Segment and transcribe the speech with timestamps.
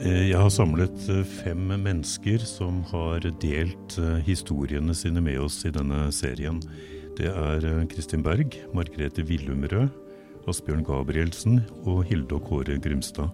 [0.00, 5.58] Eh, jeg har samlet eh, fem mennesker som har delt eh, historiene sine med oss
[5.68, 6.56] i denne serien.
[7.18, 9.90] Det er Kristin Berg, Margrethe Willumrød,
[10.48, 13.28] Asbjørn Gabrielsen og Hilde og Kåre Grimstad.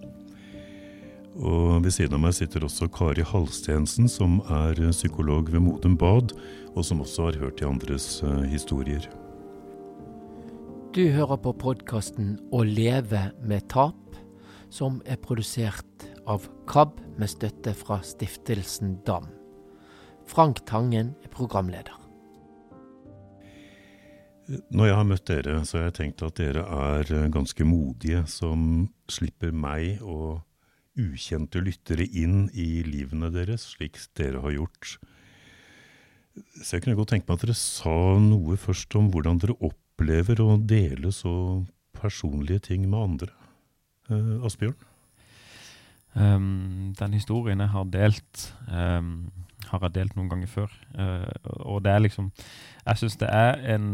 [1.37, 6.35] Og ved siden av meg sitter også Kari Halstensen, som er psykolog ved Modum Bad,
[6.75, 8.09] og som også har hørt de andres
[8.51, 9.07] historier.
[10.97, 14.19] Du hører på podkasten Å leve med tap,
[14.73, 19.29] som er produsert av KAB med støtte fra stiftelsen DAM.
[20.27, 21.95] Frank Tangen er programleder.
[24.47, 28.87] Når jeg har møtt dere, så har jeg tenkt at dere er ganske modige som
[29.11, 30.45] slipper meg og
[30.97, 34.97] ukjente lyttere inn i livene deres, slik dere har gjort.
[36.63, 40.43] Så jeg kunne godt tenke meg at dere sa noe først om hvordan dere opplever
[40.45, 41.65] å dele så
[41.97, 43.33] personlige ting med andre.
[44.13, 44.77] Eh, Asbjørn?
[46.17, 49.29] Um, den historien jeg har delt, um,
[49.69, 50.73] har jeg delt noen ganger før.
[50.97, 51.29] Uh,
[51.69, 52.31] og det er liksom
[52.87, 53.91] Jeg syns det er en,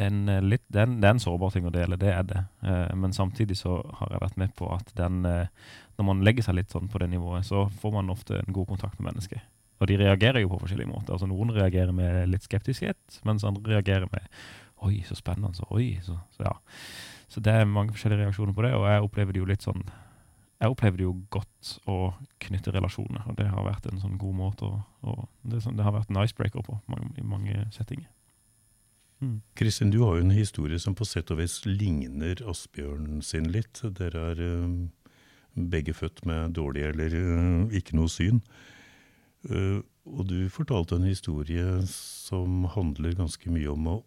[0.00, 2.44] en litt det er en, det er en, sårbar ting å dele, det er det.
[2.64, 5.46] Uh, men samtidig så har jeg vært med på at den uh,
[5.98, 8.72] Når man legger seg litt sånn på det nivået, så får man ofte en god
[8.72, 9.44] kontakt med mennesker.
[9.80, 11.12] Og de reagerer jo på forskjellige måter.
[11.12, 14.28] Altså Noen reagerer med litt skeptiskhet, mens andre reagerer med
[14.80, 15.52] Oi, så spennende.
[15.52, 16.54] Så, oi, så, så ja.
[17.28, 19.84] Så det er mange forskjellige reaksjoner på det, og jeg opplever det jo litt sånn
[20.60, 22.12] jeg opplever det jo godt å
[22.44, 23.24] knytte relasjoner.
[23.26, 26.12] og Det har vært en sånn god måte å, og det, sånn, det, har vært
[26.12, 28.10] en icebreaker på mange, i mange settinger.
[29.20, 29.40] Mm.
[29.92, 33.80] Du har jo en historie som på sett og vis ligner Asbjørn sin litt.
[33.96, 34.68] Dere er uh,
[35.56, 38.42] begge født med dårlig eller uh, ikke noe syn.
[39.48, 43.98] Uh, og du fortalte en historie som handler ganske mye om å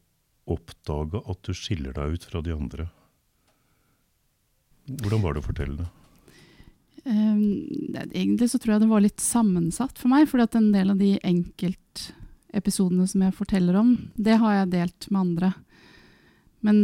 [0.54, 2.90] oppdage at du skiller deg ut fra de andre.
[5.02, 5.92] Hvordan var det å fortelle det?
[7.04, 7.60] Um,
[8.16, 11.02] egentlig så tror jeg det var litt sammensatt for meg, fordi at en del av
[11.02, 15.52] de enkeltepisodene som jeg forteller om, det har jeg delt med andre.
[16.64, 16.78] Men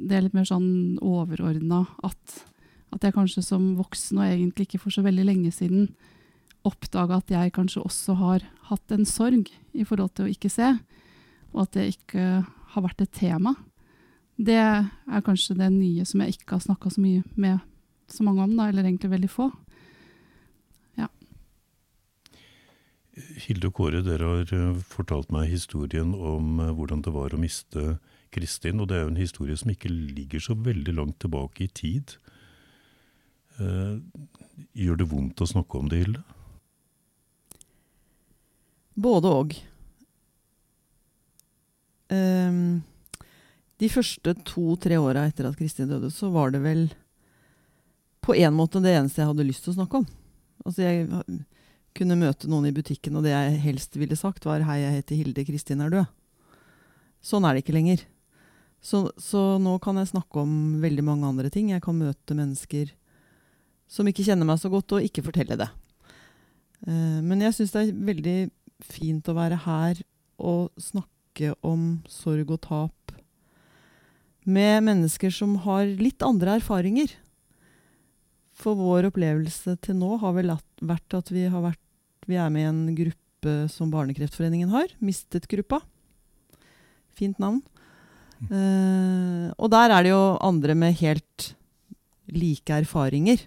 [0.00, 2.38] det er litt mer sånn overordna at,
[2.94, 5.90] at, jeg kanskje som voksen, og egentlig ikke for så veldig lenge siden,
[6.66, 10.72] oppdaga at jeg kanskje også har hatt en sorg i forhold til å ikke se,
[11.52, 12.24] og at det ikke
[12.72, 13.54] har vært et tema.
[14.36, 17.60] Det er kanskje det nye som jeg ikke har snakka så mye med
[18.10, 19.50] så mange om, da, eller egentlig veldig få.
[23.16, 27.40] Hilde og Kåre, dere har eh, fortalt meg historien om eh, hvordan det var å
[27.40, 27.96] miste
[28.34, 28.82] Kristin.
[28.82, 32.18] Og det er jo en historie som ikke ligger så veldig langt tilbake i tid.
[33.56, 33.96] Eh,
[34.76, 36.24] gjør det vondt å snakke om det, Hilde?
[38.96, 39.56] Både og.
[42.12, 42.84] Um,
[43.80, 46.86] de første to-tre åra etter at Kristin døde, så var det vel
[48.24, 50.06] på en måte det eneste jeg hadde lyst til å snakke om.
[50.66, 51.08] Altså jeg
[51.96, 55.16] kunne møte noen i butikken, og det jeg helst ville sagt, var 'Hei, jeg heter
[55.16, 56.12] Hilde, Kristin er død'.
[57.24, 58.04] Sånn er det ikke lenger.
[58.82, 61.72] Så, så, nå kan jeg snakke om veldig mange andre ting.
[61.72, 62.92] Jeg kan møte mennesker
[63.90, 65.68] som ikke kjenner meg så godt, og ikke fortelle det.
[66.86, 68.38] Uh, men jeg syns det er veldig
[68.84, 70.02] fint å være her
[70.36, 73.14] og snakke om sorg og tap
[74.46, 77.10] med mennesker som har litt andre erfaringer.
[78.56, 80.54] For vår opplevelse til nå har vel
[80.86, 81.82] vært at vi har vært
[82.26, 84.90] vi er med i en gruppe som Barnekreftforeningen har.
[84.98, 85.80] Mistet-gruppa.
[87.16, 87.62] Fint navn.
[88.36, 88.48] Mm.
[88.50, 91.52] Uh, og der er det jo andre med helt
[92.34, 93.46] like erfaringer.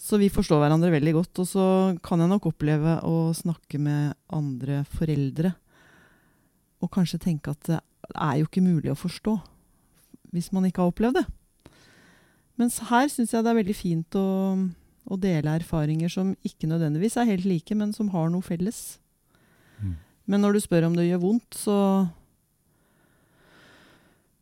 [0.00, 1.42] Så vi forstår hverandre veldig godt.
[1.42, 1.66] Og så
[2.04, 5.54] kan jeg nok oppleve å snakke med andre foreldre
[6.80, 7.80] og kanskje tenke at det
[8.14, 9.34] er jo ikke mulig å forstå
[10.32, 11.26] hvis man ikke har opplevd det.
[12.60, 14.26] Mens her syns jeg det er veldig fint å
[15.08, 18.98] og dele erfaringer som ikke nødvendigvis er helt like, men som har noe felles.
[19.80, 19.94] Mm.
[20.30, 21.78] Men når du spør om det gjør vondt, så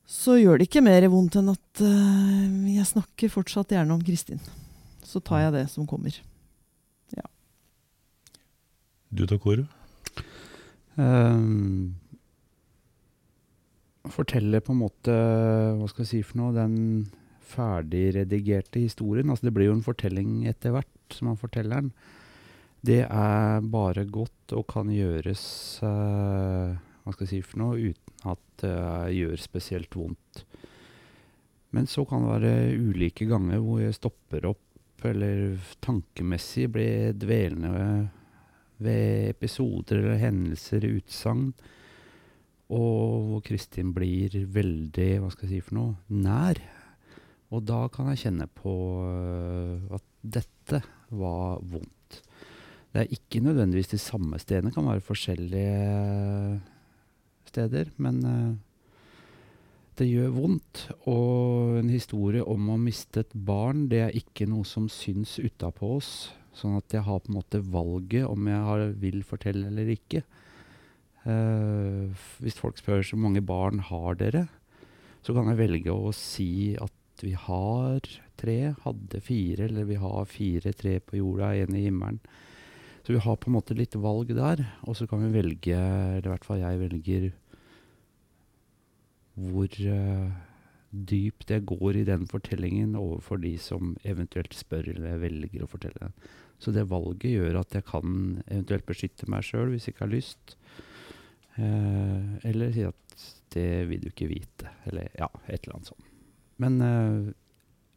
[0.09, 4.41] så gjør det ikke mer vondt enn at uh, jeg snakker fortsatt gjerne om Kristin.
[5.05, 6.17] Så tar jeg det som kommer.
[7.13, 7.27] Ja.
[9.13, 9.67] Du tar Kåre?
[10.97, 11.93] Um,
[14.09, 15.13] forteller på en måte
[15.79, 16.55] Hva skal jeg si for noe?
[16.57, 16.75] Den
[17.49, 19.31] ferdigredigerte historien.
[19.31, 21.93] Altså det blir jo en fortelling etter hvert som han forteller den.
[22.85, 25.43] Det er bare godt og kan gjøres
[25.83, 30.45] uh, hva skal jeg si for noe, uten at det uh, gjør spesielt vondt.
[31.75, 37.71] Men så kan det være ulike ganger hvor jeg stopper opp eller tankemessig blir dvelende
[37.75, 38.07] ved,
[38.83, 41.53] ved episoder eller hendelser, utsagn.
[42.69, 46.61] Og hvor Kristin blir veldig, hva skal jeg si for noe, nær.
[47.49, 48.73] Og da kan jeg kjenne på
[49.05, 52.21] uh, at dette var vondt.
[52.93, 56.59] Det er ikke nødvendigvis de samme stedene, det kan være forskjellige
[57.49, 57.93] steder.
[58.01, 58.57] Men eh,
[60.01, 60.85] det gjør vondt.
[61.11, 65.99] Og en historie om å miste et barn, det er ikke noe som syns utapå
[65.99, 66.13] oss.
[66.57, 70.25] Sånn at jeg har på en måte valget om jeg har, vil fortelle eller ikke.
[71.29, 72.09] Uh,
[72.41, 74.47] hvis folk spør så mange barn har dere,
[75.23, 78.05] så kan jeg velge å si at vi har
[78.39, 82.21] tre, hadde fire, eller vi har fire tre på jorda, én i himmelen.
[83.03, 84.61] Så vi har på en måte litt valg der.
[84.85, 87.31] Og så kan vi velge, eller i hvert fall jeg velger,
[89.39, 90.29] hvor uh,
[90.91, 96.09] dypt jeg går i den fortellingen overfor de som eventuelt spør eller velger å fortelle
[96.09, 96.29] den.
[96.59, 100.15] Så det valget gjør at jeg kan eventuelt beskytte meg sjøl hvis jeg ikke har
[100.15, 100.57] lyst.
[101.59, 104.73] Eh, eller si at det vil du ikke vite.
[104.91, 106.18] Eller ja, et eller annet sånt.
[106.59, 107.31] Men uh,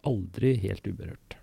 [0.07, 1.37] aldri helt uberørt.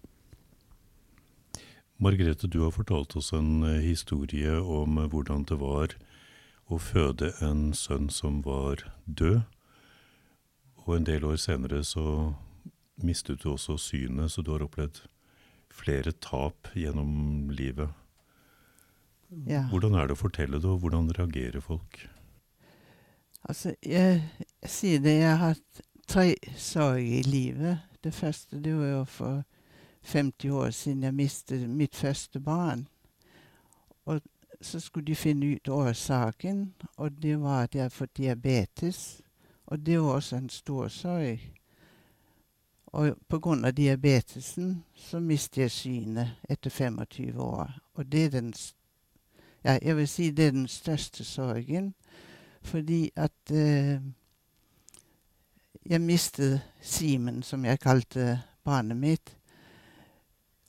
[1.98, 5.96] Margrethe, du har fortalt oss en uh, historie om uh, hvordan det var
[6.68, 9.40] å føde en sønn som var død.
[10.86, 12.34] Og en del år senere så
[13.02, 15.02] mistet du også synet, så du har opplevd
[15.74, 17.90] flere tap gjennom livet.
[19.48, 19.66] Ja.
[19.68, 22.00] Hvordan er det å fortelle det, og hvordan reagerer folk?
[23.48, 24.22] Altså, jeg,
[24.62, 27.78] jeg sier det, jeg har hatt tre sorg i livet.
[28.04, 29.44] Det første det var for
[30.02, 32.88] 50 år siden jeg mistet mitt første barn.
[34.04, 34.20] Og
[34.60, 39.20] så skulle de finne ut årsaken, og det var at jeg hadde fått diabetes.
[39.66, 41.52] Og det var også en stor sorg.
[42.86, 43.16] Og
[43.64, 47.80] av diabetesen så mistet jeg synet etter 25 år.
[47.94, 48.54] Og det er den
[49.64, 51.94] ja, jeg vil si det er den største sorgen.
[52.62, 54.00] Fordi at eh,
[55.88, 59.36] jeg mistet Simen, som jeg kalte barnet mitt.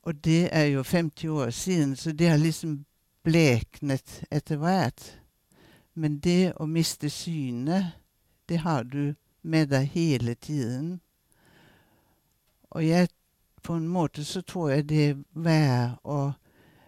[0.07, 2.86] Og det er jo 50 år siden, så det har liksom
[3.24, 5.19] bleknet etter hvert.
[5.94, 8.00] Men det å miste synet,
[8.50, 11.00] det har du med deg hele tiden.
[12.71, 13.07] Og jeg
[13.62, 16.31] På en måte så tror jeg det er verre å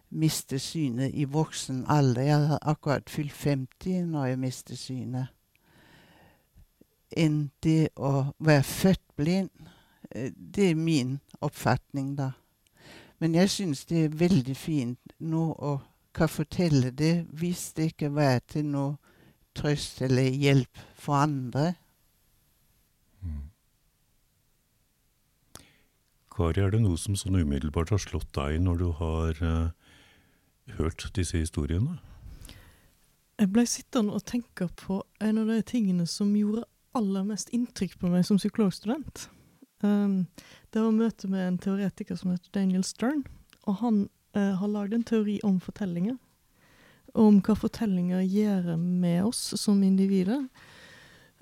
[0.09, 2.21] miste synet i voksen alder.
[2.21, 5.27] Jeg har akkurat fylt 50 når jeg mister synet
[7.17, 9.49] enn det å være født blind.
[10.11, 12.31] Det er min oppfatning, da.
[13.21, 15.77] Men jeg syns det er veldig fint nå å
[16.13, 18.97] kan fortelle det hvis det ikke var til noe
[19.55, 21.73] trøst eller hjelp for andre.
[23.21, 23.49] Mm.
[26.31, 29.95] Kari, er det noe som sånn umiddelbart har slått deg når du har uh,
[30.79, 31.99] hørt disse historiene?
[33.41, 36.67] Jeg ble sittende og tenke på en av de tingene som gjorde
[36.97, 39.29] aller mest inntrykk på meg som psykologstudent.
[39.81, 40.27] Um,
[40.73, 43.23] det var møte med en teoretiker som heter Daniel Stern.
[43.65, 44.03] Og han
[44.37, 46.17] uh, har lagd en teori om fortellinger.
[47.17, 50.45] Om hva fortellinger gjør med oss som individer.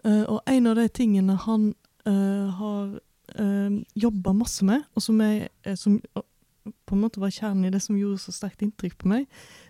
[0.05, 1.71] Uh, og en av de tingene han
[2.07, 2.99] uh, har
[3.39, 5.99] uh, jobba masse med, og som, jeg, som
[6.85, 9.27] på en måte var kjernen i det som gjorde så sterkt inntrykk på meg,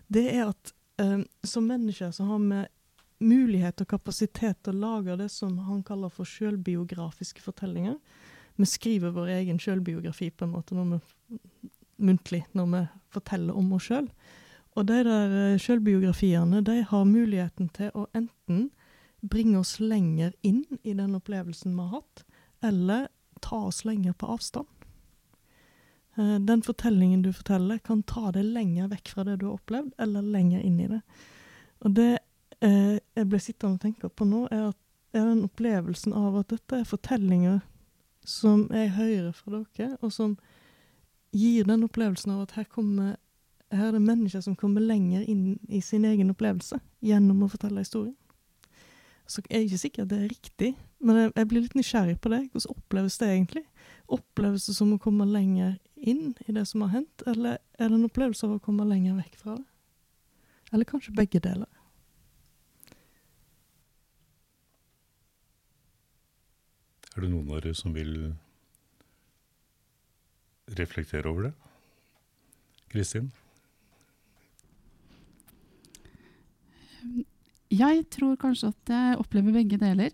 [0.10, 0.76] det er at
[1.48, 2.58] som mennesker så har vi
[3.19, 7.97] mulighet og kapasitet til å lage det som han kaller for sjølbiografiske fortellinger.
[8.59, 11.40] Vi skriver vår egen sjølbiografi på en måte når vi,
[12.09, 12.83] muntlig når vi
[13.16, 14.09] forteller om oss sjøl.
[14.78, 18.69] Og de der eh, sjølbiografiene de har muligheten til å enten
[19.19, 22.26] bringe oss lenger inn i den opplevelsen vi har hatt,
[22.64, 23.07] eller
[23.44, 24.68] ta oss lenger på avstand.
[26.19, 29.94] Eh, den fortellingen du forteller, kan ta deg lenger vekk fra det du har opplevd,
[29.99, 31.02] eller lenger inn i det.
[31.83, 32.11] Og det
[32.66, 34.80] eh, jeg ble sittende og tenke på nå, er, at,
[35.13, 37.59] er den opplevelsen av at dette er fortellinger
[38.25, 40.37] som jeg hører fra dere, og som
[41.35, 43.16] gir den opplevelsen av at her, kommer,
[43.71, 47.85] her er det mennesker som kommer lenger inn i sin egen opplevelse gjennom å fortelle
[47.85, 48.16] historien.
[49.30, 50.69] Så jeg er ikke sikker at det er riktig,
[51.06, 52.39] men jeg, jeg blir litt nysgjerrig på det.
[52.49, 53.66] Hvordan oppleves det egentlig?
[54.09, 57.99] Oppleves det som å komme lenger inn i det som har hendt, eller er det
[57.99, 59.68] en opplevelse av å komme lenger vekk fra det?
[60.73, 61.69] Eller kanskje begge deler?
[67.19, 68.14] Er det noen av dere som vil
[70.71, 71.56] reflektere over det?
[72.94, 73.26] Kristin?
[77.76, 80.14] Jeg tror kanskje at jeg opplever begge deler.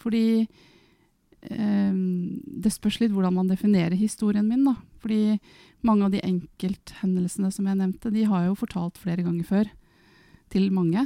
[0.00, 4.78] Fordi eh, det spørs litt hvordan man definerer historien min, da.
[5.04, 5.36] Fordi
[5.84, 9.68] mange av de enkelthendelsene som jeg nevnte, de har jeg jo fortalt flere ganger før.
[10.48, 11.04] Til mange.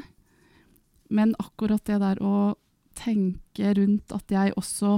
[1.10, 2.54] Men akkurat det der å
[2.96, 4.96] tenke rundt at jeg også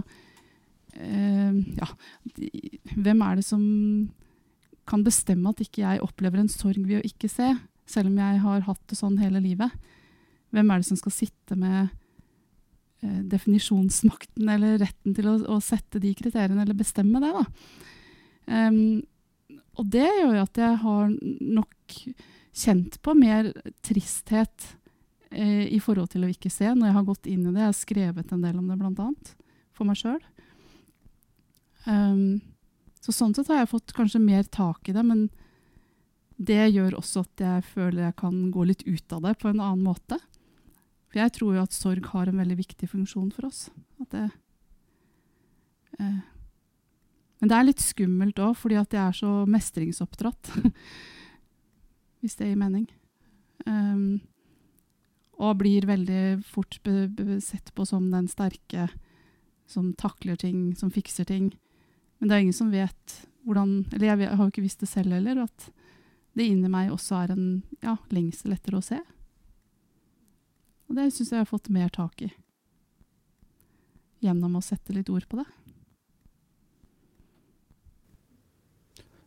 [0.99, 1.88] eh, Ja,
[2.95, 3.62] hvem er det som
[4.88, 7.52] kan bestemme at ikke jeg opplever en sorg ved å ikke se,
[7.88, 9.73] selv om jeg har hatt det sånn hele livet.
[10.55, 11.90] Hvem er det som skal sitte med
[13.05, 17.45] eh, definisjonsmakten eller retten til å, å, sette de kriteriene, eller bestemme det, da?
[18.49, 19.05] Um,
[19.78, 21.99] og det gjør jo at jeg har nok
[22.59, 23.50] kjent på mer
[23.85, 24.73] tristhet
[25.30, 27.61] i forhold til å ikke se, når jeg har gått inn i det.
[27.61, 29.35] Jeg har skrevet en del om det, annet,
[29.76, 30.23] for meg sjøl.
[31.85, 32.40] Um,
[33.04, 35.28] så sånn sett har jeg fått kanskje mer tak i det, men
[36.38, 39.62] det gjør også at jeg føler jeg kan gå litt ut av det på en
[39.62, 40.18] annen måte.
[41.08, 43.68] For jeg tror jo at sorg har en veldig viktig funksjon for oss.
[44.12, 44.26] Det,
[45.99, 46.18] eh,
[47.38, 50.52] men det er litt skummelt òg, fordi at jeg er så mestringsoppdratt.
[52.20, 52.88] Hvis det gir mening.
[53.64, 54.20] Um,
[55.38, 56.80] og blir veldig fort
[57.45, 58.88] sett på som den sterke
[59.68, 61.52] som takler ting, som fikser ting.
[62.18, 64.88] Men det er ingen som vet hvordan Eller jeg, jeg har jo ikke visst det
[64.90, 65.71] selv heller, at
[66.37, 67.47] det inni meg også er en
[67.80, 68.99] ja, lengsel etter å se.
[70.88, 72.28] Og det syns jeg har fått mer tak i.
[74.25, 75.47] Gjennom å sette litt ord på det.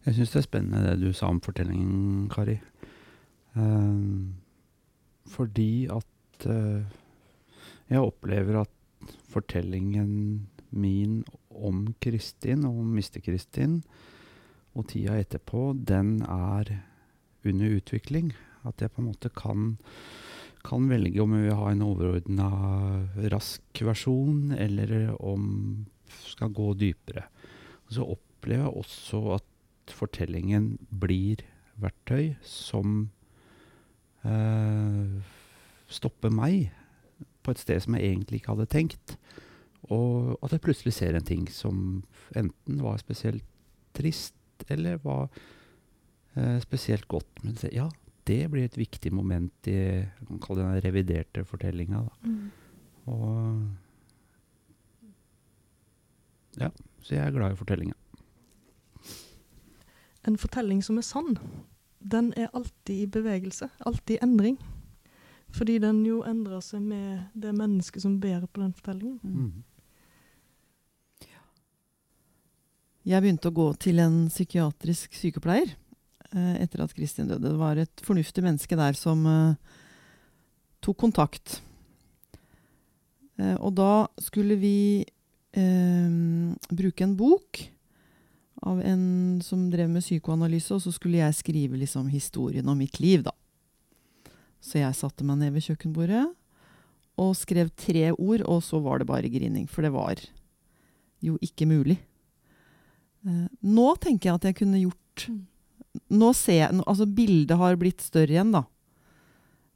[0.06, 2.58] Jeg syns det er spennende det du sa om fortellingen, Kari.
[3.58, 4.32] Uh,
[5.30, 6.82] fordi at uh,
[7.92, 13.82] jeg opplever at fortellingen min om Kristin og om Miste-Kristin
[14.78, 16.72] og tida etterpå, den er
[17.44, 18.32] under utvikling.
[18.64, 19.76] At jeg på en måte kan,
[20.64, 22.50] kan velge om jeg vil ha en overordna
[23.34, 25.86] rask versjon, eller om
[26.24, 27.26] skal gå dypere.
[27.88, 31.44] Og så opplever jeg også at fortellingen blir
[31.82, 33.10] verktøy som
[34.28, 35.22] eh,
[35.92, 36.72] stopper meg
[37.42, 39.16] på et sted som jeg egentlig ikke hadde tenkt.
[39.90, 42.04] Og at jeg plutselig ser en ting som
[42.38, 43.46] enten var spesielt
[43.98, 44.38] trist,
[44.70, 45.28] eller var
[46.36, 47.44] eh, spesielt godt.
[47.44, 47.90] Men ja,
[48.30, 50.42] det blir et viktig moment i den
[50.86, 52.06] reviderte fortellinga.
[52.24, 52.52] Mm.
[53.12, 53.70] Og
[56.60, 56.68] Ja,
[57.02, 57.94] så jeg er glad i fortellinga.
[60.28, 61.38] En fortelling som er sann,
[62.02, 63.70] den er alltid i bevegelse.
[63.86, 64.58] Alltid i endring.
[65.52, 69.20] Fordi den jo endrer seg med det mennesket som bærer på den fortellingen.
[69.24, 69.64] Mm.
[73.02, 77.50] Jeg begynte å gå til en psykiatrisk sykepleier eh, etter at Kristin døde.
[77.50, 79.80] Det var et fornuftig menneske der som eh,
[80.86, 81.58] tok kontakt.
[83.42, 86.14] Eh, og da skulle vi eh,
[86.70, 87.64] bruke en bok
[88.62, 93.00] av en som drev med psykoanalyse, og så skulle jeg skrive liksom, historien om mitt
[93.02, 93.34] liv, da.
[94.62, 96.28] Så jeg satte meg ned ved kjøkkenbordet
[97.22, 99.66] og skrev tre ord, og så var det bare grining.
[99.70, 100.22] For det var
[101.22, 101.98] jo ikke mulig.
[103.26, 105.42] Eh, nå tenker jeg at jeg kunne gjort mm.
[106.16, 108.64] Nå ser jeg Altså, bildet har blitt større igjen, da.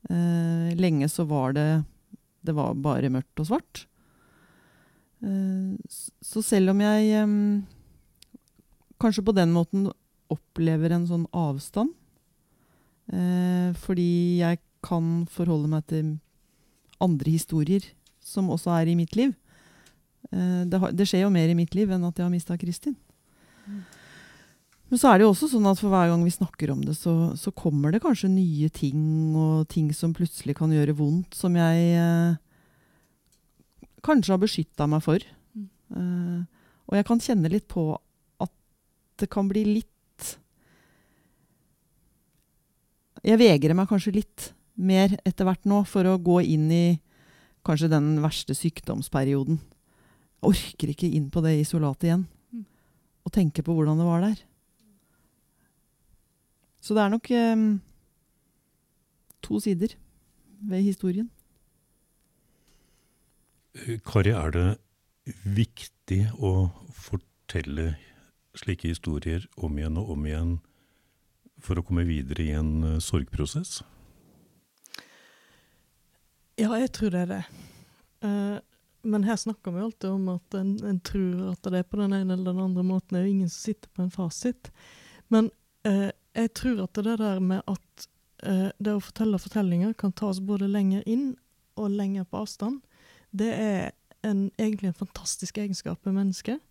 [0.10, 1.84] Eh, lenge så var det
[2.46, 3.84] Det var bare mørkt og svart.
[5.26, 5.76] Eh,
[6.24, 7.66] så selv om jeg um,
[9.02, 9.90] kanskje på den måten
[10.32, 11.92] opplever en sånn avstand
[13.86, 16.08] Fordi jeg kan forholde meg til
[17.04, 17.86] andre historier
[18.26, 19.36] som også er i mitt liv.
[20.32, 22.96] Det, har, det skjer jo mer i mitt liv enn at jeg har mista Kristin.
[24.90, 26.94] Men så er det jo også sånn at for hver gang vi snakker om det,
[27.00, 29.00] så, så kommer det kanskje nye ting,
[29.34, 32.38] og ting som plutselig kan gjøre vondt, som jeg eh,
[34.06, 35.26] kanskje har beskytta meg for.
[35.58, 35.70] Mm.
[35.96, 37.88] Uh, og jeg kan kjenne litt på
[39.22, 39.92] det kan bli litt
[43.26, 46.86] Jeg vegrer meg kanskje litt mer etter hvert nå for å gå inn i
[47.66, 49.58] kanskje den verste sykdomsperioden.
[49.58, 52.28] Jeg orker ikke inn på det isolatet igjen
[53.26, 54.44] og tenke på hvordan det var der.
[56.86, 57.64] Så det er nok eh,
[59.42, 59.96] to sider
[60.70, 61.32] ved historien.
[64.06, 64.68] Kari, er det
[65.58, 67.96] viktig å fortelle
[68.60, 70.56] slike historier om igjen og om igjen
[71.64, 73.80] for å komme videre i en uh, sorgprosess?
[76.56, 77.44] Ja, jeg tror det er det.
[78.24, 78.58] Uh,
[79.06, 82.16] men her snakker vi alltid om at en, en, tror at det er på den
[82.16, 83.14] ene eller den andre måten.
[83.14, 84.72] Det er jo ingen som sitter på en fasit.
[85.34, 85.52] Men
[85.88, 88.08] uh, jeg tror at det der med at
[88.48, 91.36] uh, det å fortelle fortellinger kan tas både lenger inn
[91.76, 92.82] og lenger på avstand,
[93.36, 93.92] det er
[94.26, 96.64] en, egentlig en fantastisk egenskap ved mennesket.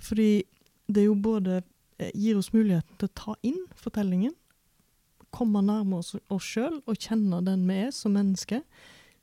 [0.00, 0.44] Fordi
[0.86, 1.62] det jo både
[1.98, 4.34] eh, gir oss muligheten til å ta inn fortellingen,
[5.34, 8.62] komme nærmere oss, sjøl og kjenne den vi er som mennesker.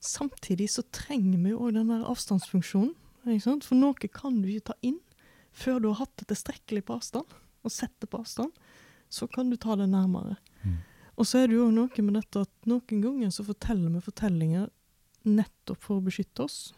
[0.03, 2.95] Samtidig så trenger vi òg den der avstandsfunksjonen.
[3.21, 4.99] For noe kan du ikke ta inn
[5.51, 7.27] før du har hatt det tilstrekkelig på avstand,
[7.61, 8.51] og sett det på avstand.
[9.11, 10.37] så kan du ta det nærmere.
[10.63, 10.77] Mm.
[11.19, 14.69] Og så er det jo noe med dette at noen ganger så forteller vi fortellinger
[15.27, 16.71] nettopp for å beskytte oss,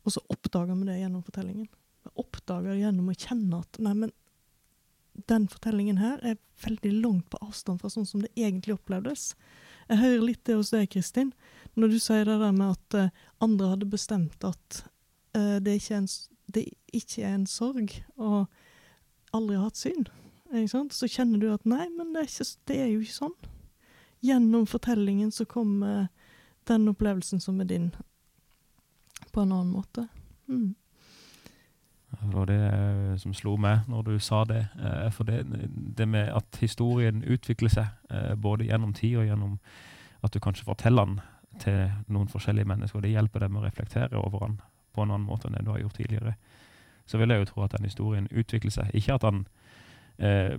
[0.00, 1.68] og så oppdager vi det gjennom fortellingen.
[2.04, 4.14] Vi oppdager det gjennom å kjenne at nei, men
[5.28, 9.34] den fortellingen her er veldig langt på avstand fra sånn som det egentlig opplevdes.
[9.90, 11.32] Jeg hører litt det hos deg, Kristin,
[11.74, 14.82] når du sier det der med at uh, andre hadde bestemt at
[15.36, 16.08] uh, det, ikke en,
[16.54, 18.46] det ikke er en sorg og
[19.36, 20.08] aldri har hatt syn.
[20.90, 23.36] Så kjenner du at nei, men det er, ikke, det er jo ikke sånn.
[24.26, 26.08] Gjennom fortellingen så kommer
[26.68, 27.90] den opplevelsen som er din,
[29.30, 30.08] på en annen måte.
[30.50, 30.74] Mm.
[32.22, 34.66] Det var det eh, som slo meg når du sa det.
[34.78, 35.44] Eh, For det,
[35.96, 39.58] det med at historien utvikler seg, eh, både gjennom tid og gjennom
[40.22, 41.20] at du kanskje forteller den
[41.60, 44.60] til noen forskjellige mennesker, det hjelper dem å reflektere over den
[44.94, 46.34] på en annen måte enn det du har gjort tidligere.
[47.06, 48.90] Så vil jeg jo tro at den historien utvikler seg.
[48.94, 49.46] Ikke at den
[50.18, 50.58] eh,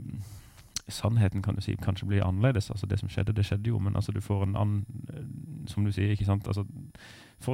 [0.91, 2.71] Sannheten kan du si kanskje blir annerledes.
[2.71, 5.91] altså Det som skjedde, det skjedde jo, men altså du får en annen Som du
[5.91, 6.47] sier, ikke sant.
[6.47, 6.65] altså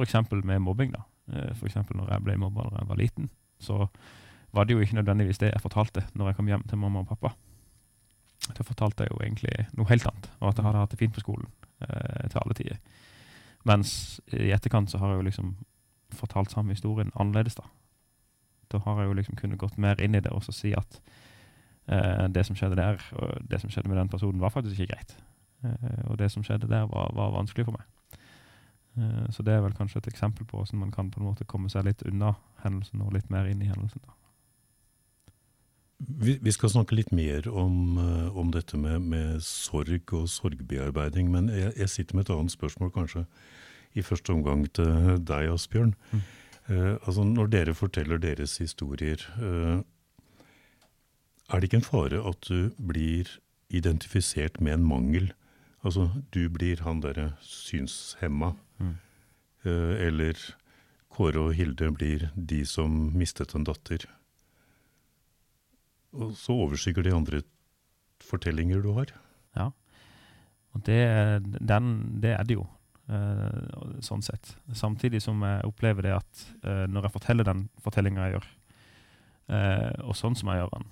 [0.02, 1.04] eksempel med mobbing, da.
[1.52, 1.76] F.eks.
[1.76, 3.86] Når jeg ble mobba da jeg var liten så
[4.54, 7.10] var det jo ikke nødvendigvis det jeg fortalte når jeg kom hjem til mamma og
[7.10, 7.34] pappa.
[8.46, 11.14] Da fortalte jeg jo egentlig noe helt annet, og at jeg hadde hatt det fint
[11.14, 11.48] på skolen
[11.84, 12.78] eh, til alle tider.
[13.68, 15.56] Mens i etterkant så har jeg jo liksom
[16.16, 17.66] fortalt samme historien annerledes, da.
[18.72, 21.00] Da har jeg jo liksom kunnet gått mer inn i det og så si at
[21.88, 24.94] eh, det som skjedde der, og det som skjedde med den personen, var faktisk ikke
[24.94, 25.16] greit.
[25.64, 27.86] Eh, og det som skjedde der, var, var vanskelig for meg.
[28.98, 31.46] Eh, Så det er vel kanskje et eksempel på hvordan man kan på en måte
[31.46, 34.02] komme seg litt unna hendelsen og litt mer inn i hendelsen.
[34.06, 34.14] da.
[35.98, 41.30] Vi, vi skal snakke litt mer om, eh, om dette med, med sorg og sorgbearbeiding,
[41.30, 43.24] men jeg, jeg sitter med et annet spørsmål kanskje
[43.94, 45.94] i første omgang til deg, Asbjørn.
[46.12, 46.22] Mm.
[46.68, 49.80] Eh, altså Når dere forteller deres historier, eh,
[51.48, 53.30] er det ikke en fare at du blir
[53.70, 55.32] identifisert med en mangel?
[55.86, 58.94] Altså du blir han derre synshemma, Mm.
[59.64, 60.34] eh, eller
[61.10, 64.04] Kåre og Hilde blir de som mistet en datter.
[66.18, 67.40] Og så overskygger de andre
[68.24, 69.12] fortellinger du har.
[69.56, 69.70] Ja.
[70.74, 71.00] Og det,
[71.60, 72.66] den, det er det jo,
[73.08, 74.54] eh, sånn sett.
[74.74, 78.48] Samtidig som jeg opplever det at eh, når jeg forteller den fortellinga jeg gjør,
[79.58, 80.88] eh, og sånn som jeg gjør den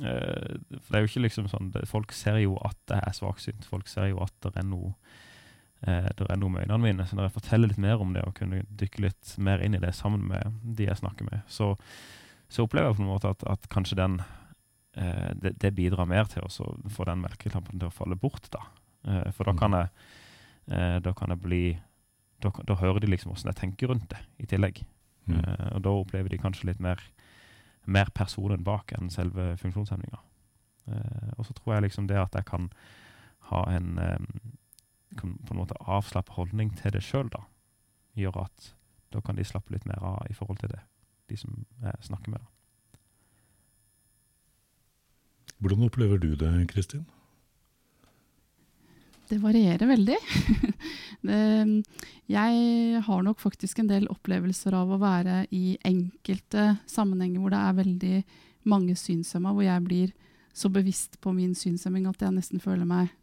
[0.00, 3.66] For det er jo ikke liksom sånn Folk ser jo at jeg er svaksynt.
[3.68, 4.94] Folk ser jo at det er noe
[5.84, 7.06] eh, det er noe med øynene mine.
[7.08, 9.82] Så når jeg forteller litt mer om det, og kunne dykke litt mer inn i
[9.82, 11.74] det sammen med de jeg snakker med, så,
[12.48, 14.20] så opplever jeg på en måte at, at kanskje den
[14.96, 18.64] eh, det, det bidrar mer til å få den melkeklappen til å falle bort, da.
[19.08, 19.88] Eh, for da kan jeg
[20.76, 21.62] eh, Da kan jeg bli
[22.40, 24.82] da, da hører de liksom åssen jeg tenker rundt det, i tillegg.
[25.28, 25.40] Mm.
[25.40, 27.00] Eh, og da opplever de kanskje litt mer,
[27.86, 30.20] mer personen bak enn selve funksjonshemninga.
[30.90, 32.70] Eh, og så tror jeg liksom det at jeg kan
[33.50, 34.18] ha en eh,
[35.18, 37.42] kan på en måte avslappe holdning til det sjøl, da,
[38.14, 38.72] gjør at
[39.10, 40.80] da kan de slappe litt mer av i forhold til det,
[41.30, 42.38] de som jeg snakker med.
[42.38, 42.46] da.
[45.58, 47.06] Hvordan opplever du det, Kristin?
[49.30, 50.16] Det varierer veldig.
[52.36, 57.60] jeg har nok faktisk en del opplevelser av å være i enkelte sammenhenger hvor det
[57.60, 58.16] er veldig
[58.70, 60.10] mange synshemma, hvor jeg blir
[60.56, 63.14] så bevisst på min synshemming at jeg nesten føler meg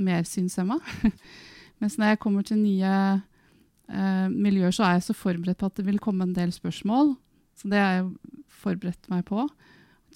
[0.00, 0.80] mer synshemma.
[1.80, 2.92] Mens når jeg kommer til nye
[3.86, 7.14] eh, miljøer, så er jeg så forberedt på at det vil komme en del spørsmål.
[7.54, 8.10] Så det har jeg
[8.60, 9.46] forberedt meg på.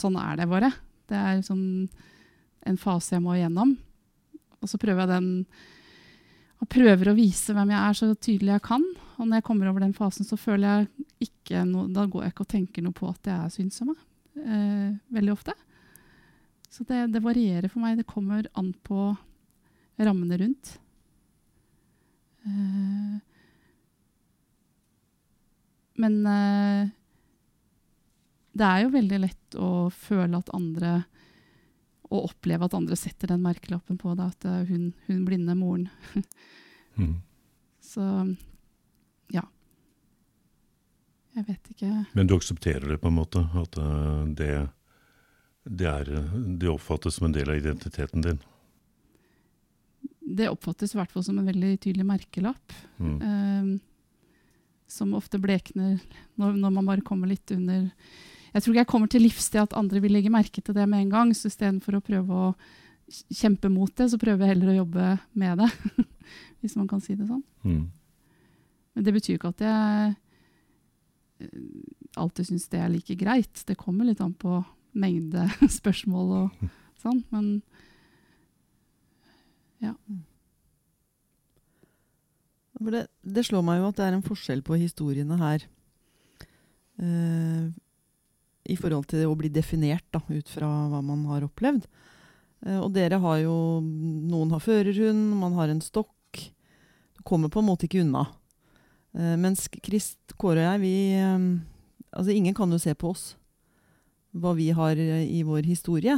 [0.00, 0.74] Sånn er det bare.
[1.06, 1.66] Det er sånn
[2.66, 3.76] en fase jeg må igjennom.
[4.64, 5.30] Og så prøver jeg den
[6.62, 8.84] og prøver å vise hvem jeg er så tydelig jeg kan.
[9.18, 12.32] Og når jeg kommer over den fasen, så føler jeg ikke noe Da går jeg
[12.32, 13.94] ikke og tenker noe på at jeg er synshemma.
[14.40, 15.54] Eh, veldig ofte.
[16.72, 17.98] Så det, det varierer for meg.
[18.00, 19.12] Det kommer an på
[20.00, 20.72] rammene rundt.
[22.48, 23.20] Eh,
[26.02, 26.92] men eh,
[28.54, 30.96] det er jo veldig lett å føle at andre
[32.14, 35.88] Å oppleve at andre setter den merkelappen på deg, at eh, hun, hun blinde moren.
[36.94, 37.16] Mm.
[37.82, 38.04] Så
[39.34, 39.40] ja.
[41.34, 41.88] Jeg vet ikke.
[42.14, 43.42] Men du aksepterer det på en måte?
[43.58, 44.50] At eh, det,
[45.66, 46.12] det, er,
[46.62, 48.38] det oppfattes som en del av identiteten din?
[50.22, 52.78] Det oppfattes i hvert fall som en veldig tydelig merkelapp.
[53.02, 53.18] Mm.
[53.18, 53.74] eh,
[54.86, 55.98] som ofte blekner
[56.38, 57.88] når, når man bare kommer litt under
[58.54, 60.86] Jeg tror ikke jeg kommer til livs det at andre vil legge merke til det
[60.88, 61.32] med en gang.
[61.34, 62.52] Så istedenfor å prøve å
[63.34, 65.08] kjempe mot det, så prøver jeg heller å jobbe
[65.42, 65.70] med det.
[66.62, 67.42] Hvis man kan si det sånn.
[67.66, 67.84] Mm.
[68.94, 70.14] Men det betyr ikke at jeg
[71.42, 71.58] eh,
[72.22, 73.64] alltid syns det er like greit.
[73.66, 74.62] Det kommer litt an på
[74.94, 75.48] mengde
[75.80, 76.66] spørsmål og
[77.02, 77.56] sånn, men
[82.84, 85.64] For det, det slår meg jo at det er en forskjell på historiene her.
[87.00, 87.70] eh,
[88.64, 91.86] I forhold til å bli definert da, ut fra hva man har opplevd.
[92.64, 96.40] Eh, og dere har jo Noen har førerhund, man har en stokk.
[97.14, 98.26] Du kommer på en måte ikke unna.
[99.14, 101.48] Eh, mens Krist, Kåre og jeg, vi eh,
[102.14, 103.32] Altså, ingen kan jo se på oss
[104.34, 106.16] hva vi har eh, i vår historie.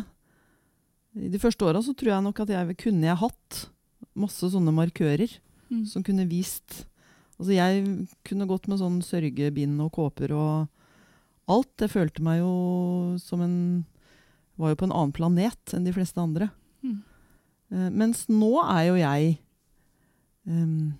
[1.16, 3.62] I de første åra så tror jeg nok at jeg kunne jeg hatt
[4.16, 5.30] masse sånne markører
[5.72, 5.84] mm.
[5.88, 6.84] som kunne vist
[7.36, 7.80] Altså jeg
[8.24, 10.75] kunne gått med sånn sørgebind og kåper og
[11.50, 11.72] alt.
[11.80, 12.54] Jeg følte meg jo
[13.22, 13.58] som en
[14.56, 16.46] Var jo på en annen planet enn de fleste andre.
[16.80, 17.02] Mm.
[17.74, 19.34] Eh, mens nå er jo jeg
[20.48, 20.94] um,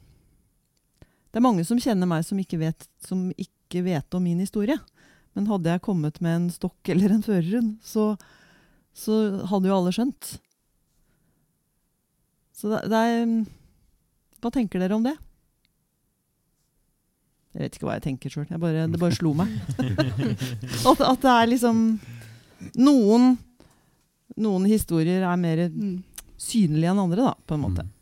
[1.31, 4.77] Det er mange som kjenner meg som ikke, vet, som ikke vet om min historie.
[5.33, 8.15] Men hadde jeg kommet med en stokk eller en førerhund, så,
[8.97, 10.37] så hadde jo alle skjønt.
[12.57, 13.25] Så det, det er
[14.41, 15.17] Hva tenker dere om det?
[17.57, 18.47] Jeg vet ikke hva jeg tenker sjøl.
[18.53, 19.49] Det bare slo meg.
[20.91, 21.83] at, at det er liksom
[22.81, 23.35] Noen,
[24.41, 25.99] noen historier er mer Mm.
[26.41, 27.85] synlige enn andre, da, på en måte.
[27.85, 27.93] Mm.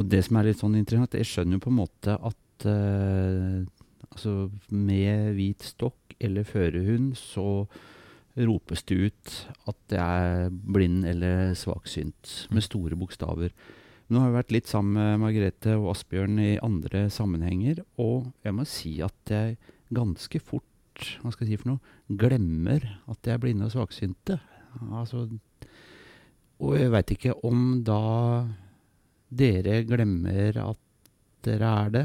[0.00, 3.64] Og det som er litt sånn interessant, jeg skjønner jo på en måte at uh,
[4.10, 4.34] altså
[4.72, 7.66] med hvit stokk eller førerhund, så
[8.40, 9.34] ropes det ut
[9.68, 13.52] at det er blind eller svaksynt, med store bokstaver.
[14.10, 18.56] Nå har jeg vært litt sammen med Margrethe og Asbjørn i andre sammenhenger, og jeg
[18.56, 19.54] må si at jeg
[19.94, 20.66] ganske fort
[21.22, 24.36] hva skal jeg si for noe, glemmer at jeg er blinde og svaksynte.
[24.90, 25.22] Altså,
[26.60, 28.00] og jeg veit ikke om da
[29.30, 30.82] dere glemmer at
[31.46, 32.04] dere er det.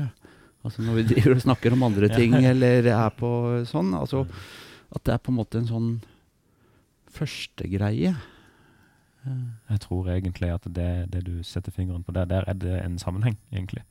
[0.65, 3.31] Altså når vi driver og snakker om andre ting eller er på
[3.69, 3.91] sånn.
[3.97, 4.23] Altså
[4.95, 5.91] at det er på en måte en sånn
[7.15, 8.13] førstegreie.
[9.25, 12.99] Jeg tror egentlig at det, det du setter fingeren på der, der er det en
[12.99, 13.83] sammenheng, egentlig.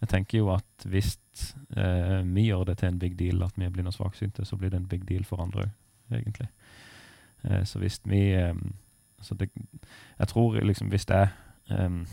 [0.00, 1.16] Jeg tenker jo at hvis
[1.76, 4.56] eh, vi gjør det til en big deal at vi er blinde og svaksynte, så
[4.56, 6.48] blir det en big deal for andre òg, egentlig.
[7.42, 8.54] Eh, så hvis vi eh,
[9.20, 9.50] så det,
[10.18, 11.28] Jeg tror liksom hvis det
[11.70, 12.06] um,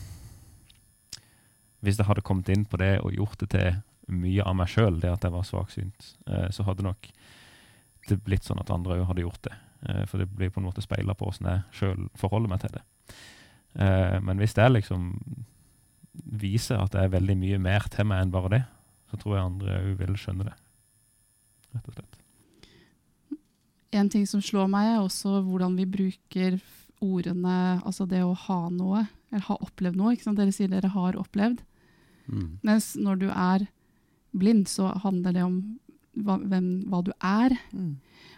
[1.79, 3.75] Hvis jeg hadde kommet inn på det og gjort det til
[4.07, 7.07] mye av meg sjøl, det at jeg var svaksynt, eh, så hadde nok
[8.09, 9.53] det blitt sånn at andre òg hadde gjort det.
[9.89, 12.75] Eh, for det blir på en måte speila på åssen jeg sjøl forholder meg til
[12.77, 12.83] det.
[13.75, 15.11] Eh, men hvis det liksom
[16.45, 18.61] viser at det er veldig mye mer til meg enn bare det,
[19.11, 20.55] så tror jeg andre òg vil skjønne det.
[21.75, 22.21] Rett og slett.
[23.95, 26.57] En ting som slår meg, er også hvordan vi bruker
[27.03, 30.13] ordene Altså det å ha noe, eller ha opplevd noe.
[30.15, 30.39] Ikke sant?
[30.39, 31.61] Dere sier dere har opplevd.
[32.31, 32.57] Mm.
[32.65, 33.67] Mens når du er
[34.35, 35.59] blind, så handler det om
[36.23, 37.55] hva, hvem, hva du er.
[37.75, 37.93] Mm.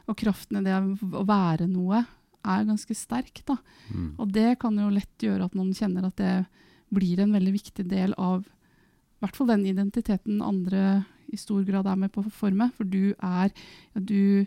[0.08, 2.06] Og kraften i det å være noe
[2.48, 3.42] er ganske sterk.
[3.46, 3.58] da.
[3.92, 4.14] Mm.
[4.20, 6.46] Og det kan jo lett gjøre at noen kjenner at det
[6.94, 11.88] blir en veldig viktig del av i hvert fall den identiteten andre i stor grad
[11.90, 12.70] er med på å forme.
[12.78, 14.46] For du er ja, du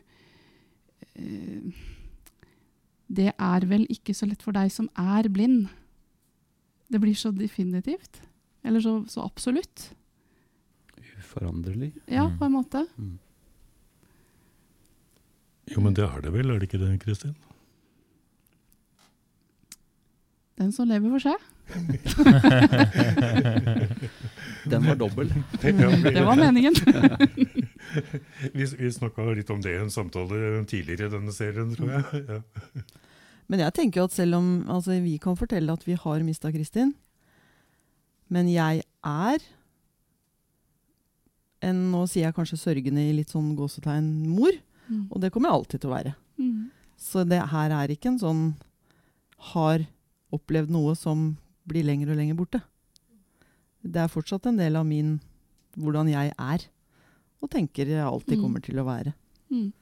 [1.18, 1.72] eh,
[3.10, 5.66] Det er vel ikke så lett for deg som er blind.
[6.88, 8.22] Det blir så definitivt.
[8.64, 9.90] Eller så, så absolutt.
[11.18, 11.92] Uforanderlig.
[12.06, 12.38] Ja, Mm.
[12.38, 12.86] på en måte.
[12.96, 13.18] Mm.
[15.70, 17.36] Jo, men det er det vel, er det ikke det, Kristin?
[20.60, 21.34] Den som lever, får se.
[24.70, 25.30] Den var dobbel.
[25.62, 26.74] Det var meningen.
[28.52, 32.20] Vi, vi snakka litt om det i en samtale tidligere i denne serien, tror jeg.
[32.28, 32.36] Ja.
[33.50, 36.92] Men jeg tenker at selv om altså, vi kan fortelle at vi har mista Kristin,
[38.30, 39.38] men jeg er
[41.66, 44.54] en, nå sier jeg kanskje sørgende i litt sånn gåsetegn, mor.
[44.90, 45.04] Mm.
[45.10, 46.14] Og det kommer jeg alltid til å være.
[46.40, 46.70] Mm.
[47.00, 48.42] Så det her er ikke en sånn
[49.54, 49.86] har
[50.34, 51.36] opplevd noe som
[51.70, 52.60] blir lenger og lenger borte.
[53.80, 55.14] Det er fortsatt en del av min
[55.80, 56.64] hvordan jeg er,
[57.40, 58.42] og tenker jeg alltid Mm.
[58.42, 59.14] kommer til å være.
[59.50, 59.72] Mm.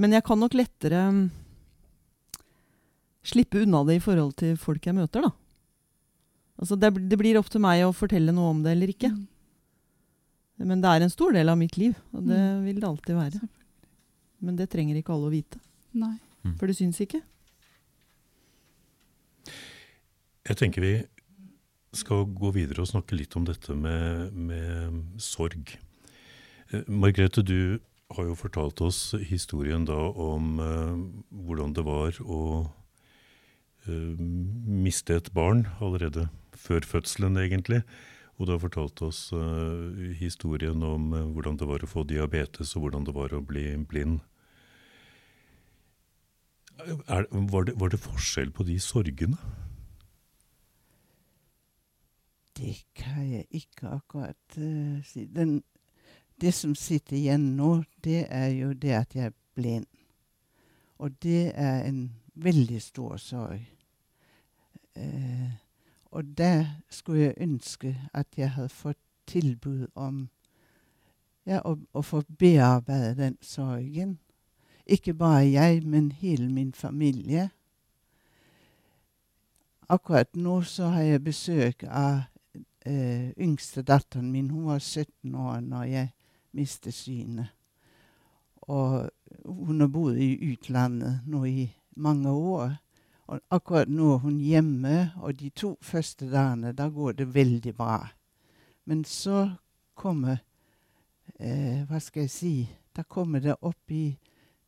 [0.00, 1.30] Men jeg kan nok lettere mm,
[3.26, 5.30] slippe unna det i forhold til folk jeg møter, da.
[6.60, 9.10] Altså det, det blir opp til meg å fortelle noe om det eller ikke.
[9.12, 9.26] Mm.
[10.60, 12.64] Men det er en stor del av mitt liv, og det Mm.
[12.66, 13.40] vil det alltid være.
[14.42, 15.58] Men det trenger ikke alle å vite,
[15.94, 16.18] Nei.
[16.58, 17.22] for det syns ikke.
[20.48, 20.94] Jeg tenker vi
[21.96, 25.76] skal gå videre og snakke litt om dette med, med sorg.
[26.72, 27.80] Eh, Margrethe, du
[28.14, 30.94] har jo fortalt oss historien da om eh,
[31.46, 32.40] hvordan det var å
[33.86, 36.28] eh, miste et barn allerede
[36.60, 37.82] før fødselen, egentlig.
[38.40, 42.72] Og du har fortalt oss uh, historien om uh, hvordan det var å få diabetes,
[42.72, 44.22] og hvordan det var å bli blind.
[47.04, 49.36] Er, var, det, var det forskjell på de sorgene?
[52.56, 55.28] Det kan jeg ikke akkurat uh, si.
[55.28, 55.58] Den,
[56.40, 59.88] det som sitter igjen nå, det er jo det at jeg er blind.
[60.96, 62.06] Og det er en
[62.40, 63.68] veldig stor sorg.
[64.96, 65.52] Uh,
[66.10, 70.28] og der skulle jeg ønske at jeg hadde fått tilbud om
[71.46, 74.18] ja, å, å få bearbeide den sorgen.
[74.86, 77.50] Ikke bare jeg, men hele min familie.
[79.90, 82.20] Akkurat nå så har jeg besøk av
[82.86, 84.50] eh, yngste datteren min.
[84.50, 86.12] Hun var 17 år når jeg
[86.52, 87.54] mistet synet.
[88.70, 89.10] Og
[89.46, 92.76] hun har bodd i utlandet nå i mange år.
[93.30, 97.74] Og akkurat nå er hun hjemme, og de to første dagene, da går det veldig
[97.76, 98.08] bra.
[98.84, 99.50] Men så
[99.94, 100.40] kommer
[101.38, 102.54] eh, Hva skal jeg si
[102.96, 104.18] Da kommer det opp i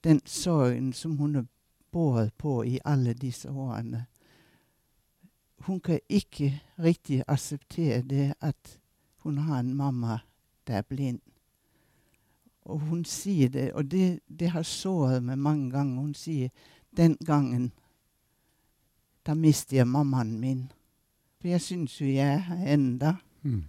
[0.04, 1.46] den sorgen som hun har
[1.92, 4.06] båret på i alle disse årene
[5.62, 8.78] hun kan ikke riktig akseptere det at
[9.16, 10.18] hun har en mamma
[10.66, 11.20] der er blind.
[12.64, 16.00] Og hun sier det, og det, det har såret meg mange ganger.
[16.00, 16.48] Hun sier
[16.96, 17.72] den gangen
[19.26, 20.64] da mister jeg mammaen min.
[21.40, 23.14] For jeg syns jo jeg er her enda.
[23.42, 23.64] Mm.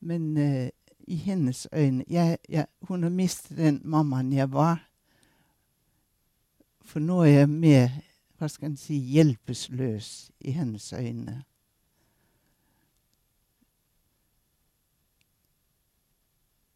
[0.00, 0.68] Men uh,
[1.08, 4.88] i hennes øyne jeg, jeg, Hun har mistet den mammaen jeg var.
[6.82, 7.88] For nå er jeg mer
[8.38, 11.42] hva skal en si, hjelpeløs i hennes øyne.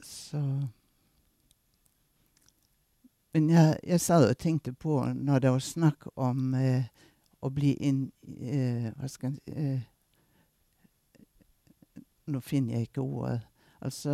[0.03, 0.43] Så
[3.33, 6.85] Men jeg, jeg satt og tenkte på, når det var snakk om eh,
[7.43, 8.05] å bli inn
[8.41, 9.81] eh, Hva skal en eh,
[12.33, 13.41] Nå finner jeg ikke ordet.
[13.83, 14.13] Altså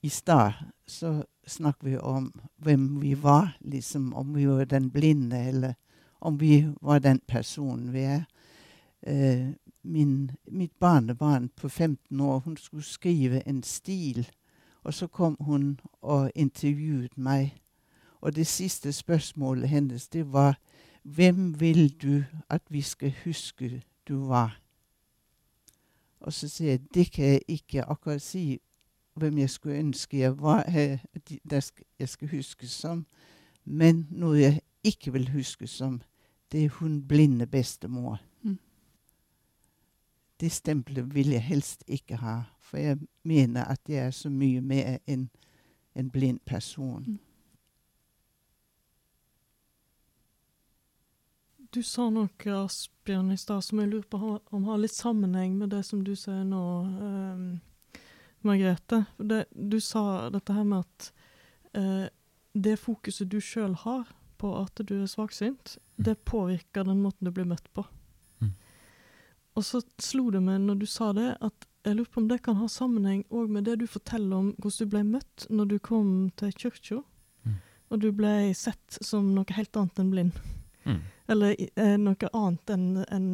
[0.00, 2.30] I stad så snakket vi om
[2.64, 4.14] hvem vi var, liksom.
[4.16, 5.74] Om vi var den blinde, eller
[6.24, 8.24] om vi var den personen vi er.
[9.02, 14.30] Eh, min, mitt barnebarn på 15 år, hun skulle skrive en stil.
[14.82, 17.52] Og så kom hun og intervjuet meg.
[18.24, 20.58] Og det siste spørsmålet hennes, det var
[21.02, 24.60] Hvem vil du at vi skal huske du var?
[26.20, 28.60] Og så sier jeg det kan jeg ikke akkurat si
[29.14, 30.64] hvem jeg skulle ønske jeg var,
[31.98, 33.06] jeg skal huskes som.
[33.64, 36.00] Men noe jeg ikke vil huskes som,
[36.52, 38.22] det er hun blinde bestemor.
[38.42, 38.58] Mm.
[40.40, 44.60] Det stempelet vil jeg helst ikke ha, for jeg mener at jeg er så mye
[44.60, 45.28] mer enn
[45.94, 47.04] en blind person.
[47.06, 47.18] Mm.
[51.74, 54.18] Du sa noe, Asbjørn, i stad som jeg lurer på
[54.54, 56.64] om har litt sammenheng med det som du sier nå.
[56.86, 57.46] Um,
[58.44, 59.04] Margrethe.
[59.16, 61.12] Det, du sa dette her med at
[61.72, 62.06] eh,
[62.52, 66.04] det fokuset du sjøl har på at du er svaksynt, mm.
[66.06, 67.86] det påvirker den måten du blir møtt på.
[68.44, 68.52] Mm.
[69.56, 72.42] Og så slo det meg når du sa det, at jeg lurer på om det
[72.44, 75.78] kan ha sammenheng òg med det du forteller om hvordan du ble møtt når du
[75.90, 77.00] kom til kirka,
[77.48, 77.56] mm.
[77.90, 80.44] og du ble sett som noe helt annet enn blind.
[80.84, 81.00] Mm.
[81.32, 83.28] Eller eh, noe annet enn en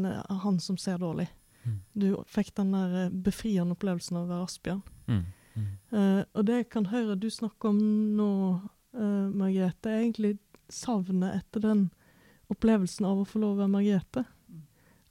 [0.45, 1.29] han som ser dårlig.
[1.65, 1.81] Mm.
[1.93, 4.83] Du fikk den der eh, befriende opplevelsen av å være Asbjørn.
[5.11, 5.25] Mm.
[5.51, 5.71] Mm.
[5.93, 7.81] Uh, og det jeg kan høre du snakke om
[8.17, 8.31] nå,
[8.97, 10.37] uh, Margrethe, er egentlig
[10.71, 11.89] savnet etter den
[12.51, 14.25] opplevelsen av å få lov å være Margrethe.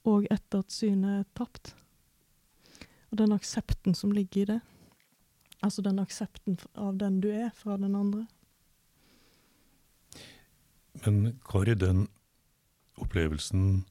[0.08, 1.74] Og etter at synet er tapt.
[3.12, 4.60] Og den aksepten som ligger i det.
[5.66, 8.24] Altså den aksepten av den du er, fra den andre.
[11.04, 12.08] Men Kari, den
[13.04, 13.86] opplevelsen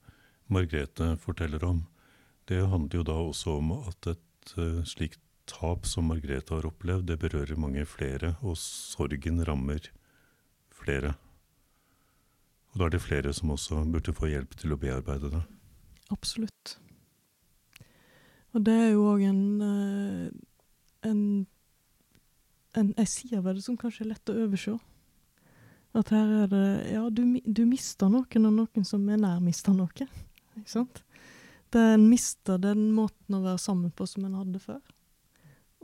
[0.49, 1.83] Margrethe forteller om,
[2.49, 7.07] det handler jo da også om at et uh, slikt tap som Margrethe har opplevd,
[7.09, 9.90] det berører mange flere, og sorgen rammer
[10.73, 11.14] flere.
[12.73, 15.44] Og da er det flere som også burde få hjelp til å bearbeide det.
[16.12, 16.77] Absolutt.
[18.57, 20.29] Og det er jo òg en, eh,
[21.09, 21.47] en,
[22.75, 24.79] en Jeg sier ved det som kanskje er lett å overse.
[25.96, 29.77] At her er det Ja, du, du mister noen, og noen som er nær, mister
[29.77, 30.09] noe.
[30.59, 31.03] Ikke sant?
[31.72, 34.81] Det En mister den måten å være sammen på som en hadde før.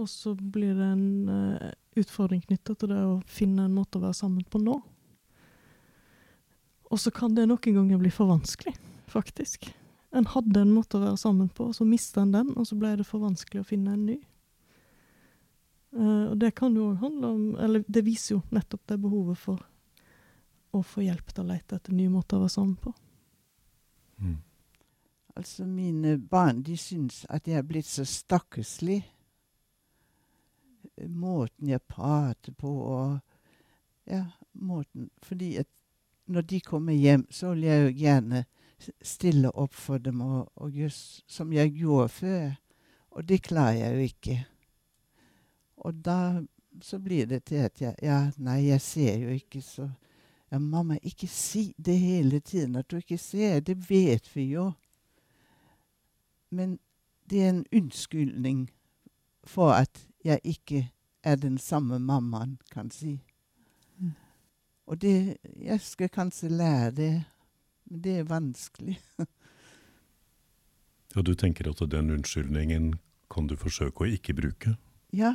[0.00, 4.04] Og så blir det en uh, utfordring knytta til det å finne en måte å
[4.04, 4.78] være sammen på nå.
[6.90, 8.74] Og så kan det noen ganger bli for vanskelig,
[9.10, 9.68] faktisk.
[10.14, 12.78] En hadde en måte å være sammen på, og så mista en den, og så
[12.78, 14.18] ble det for vanskelig å finne en ny.
[15.94, 19.38] Uh, og det kan jo òg handle om Eller det viser jo nettopp det behovet
[19.38, 19.60] for
[20.80, 22.92] å få hjelp til å lete etter nye måter å være sammen på.
[24.22, 24.38] Mm.
[25.34, 29.02] Altså, mine barn de syns at jeg er blitt så stakkarslig
[31.08, 33.20] måten jeg prater på og
[34.06, 35.66] Ja, måten Fordi at
[36.26, 38.44] når de kommer hjem, så vil jeg jo gjerne
[39.02, 40.92] stille opp for dem og, og gjøre
[41.26, 42.54] som jeg gjorde før.
[43.10, 44.36] Og det klarer jeg jo ikke.
[45.76, 46.42] Og da
[46.82, 49.88] så blir det til at jeg Ja, nei, jeg ser jo ikke så
[50.54, 53.60] Ja, mamma, ikke si det hele tiden at du ikke ser.
[53.60, 54.68] Det vet vi jo.
[56.50, 56.78] Men
[57.30, 58.68] det er en unnskyldning
[59.44, 63.18] for at jeg ikke er den samme mammaen, kan si.
[63.98, 64.12] Mm.
[64.86, 67.24] Og det Jeg skal kanskje lære det,
[67.84, 69.00] men det er vanskelig.
[71.16, 72.94] Og du tenker at den unnskyldningen
[73.30, 74.76] kan du forsøke å ikke bruke?
[75.12, 75.34] Ja.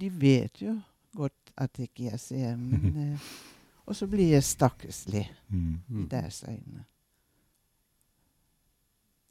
[0.00, 0.78] De vet jo
[1.16, 3.20] godt at ikke jeg ser, men uh,
[3.86, 5.80] Og så blir jeg stakkarslig Mm.
[6.02, 6.84] i deres øyne.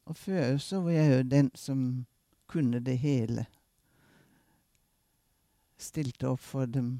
[0.05, 2.05] Og før så var jeg jo den som
[2.47, 3.45] kunne det hele.
[5.77, 6.99] Stilte opp for dem.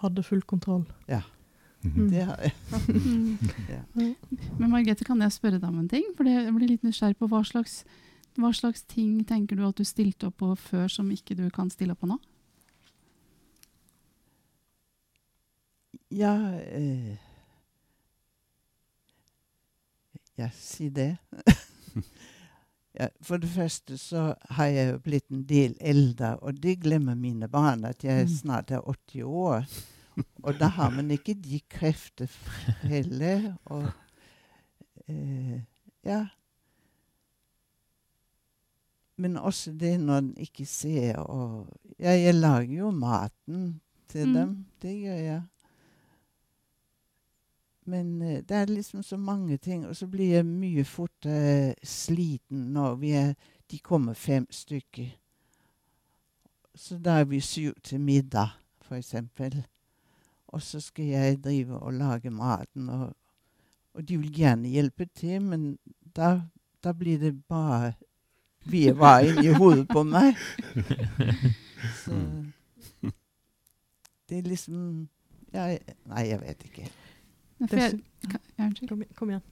[0.00, 0.84] Hadde full kontroll.
[1.82, 2.08] Mhm.
[2.10, 2.52] Det har jeg.
[3.72, 3.80] Ja.
[4.58, 6.04] Men Margrethe, kan jeg spørre deg om en ting?
[6.16, 7.84] For jeg blir litt nysgjerrig på hva slags,
[8.38, 11.70] hva slags ting tenker du at du stilte opp på før som ikke du kan
[11.70, 12.18] stille opp på nå?
[16.10, 17.16] Ja eh,
[20.40, 21.16] Ja, si det.
[22.98, 24.22] ja, for det første så
[24.56, 28.32] har jeg jo blitt en del eldre, og det glemmer mine barn, at jeg Mm.
[28.38, 29.66] snart er 80 år.
[30.42, 32.26] Og da har man ikke de krefter
[32.88, 33.52] heller.
[33.64, 33.90] Og
[35.08, 35.60] eh,
[36.04, 36.26] ja.
[39.20, 41.66] Men også det når en ikke ser og
[42.00, 44.34] Ja, jeg lager jo maten til Mm.
[44.34, 44.52] dem.
[44.82, 45.42] Det gjør jeg.
[47.84, 52.58] Men uh, det er liksom så mange ting, og så blir jeg mye fortere sliten
[52.74, 53.34] når vi er
[53.70, 55.10] De kommer fem stykker.
[56.74, 58.48] Så da er vi syv til middag,
[58.90, 59.66] eksempel.
[60.48, 63.16] Og så skal jeg drive og lage maten, og,
[63.94, 65.78] og de vil gjerne hjelpe til, men
[66.16, 66.40] da,
[66.84, 67.92] da blir det bare
[68.64, 70.36] virvar inni hodet på meg.
[72.04, 72.16] Så
[74.30, 75.08] det er liksom
[75.50, 75.64] ja,
[76.06, 76.90] Nei, jeg vet ikke.
[77.70, 77.96] Jeg.
[78.88, 79.46] Kom, kom igjen.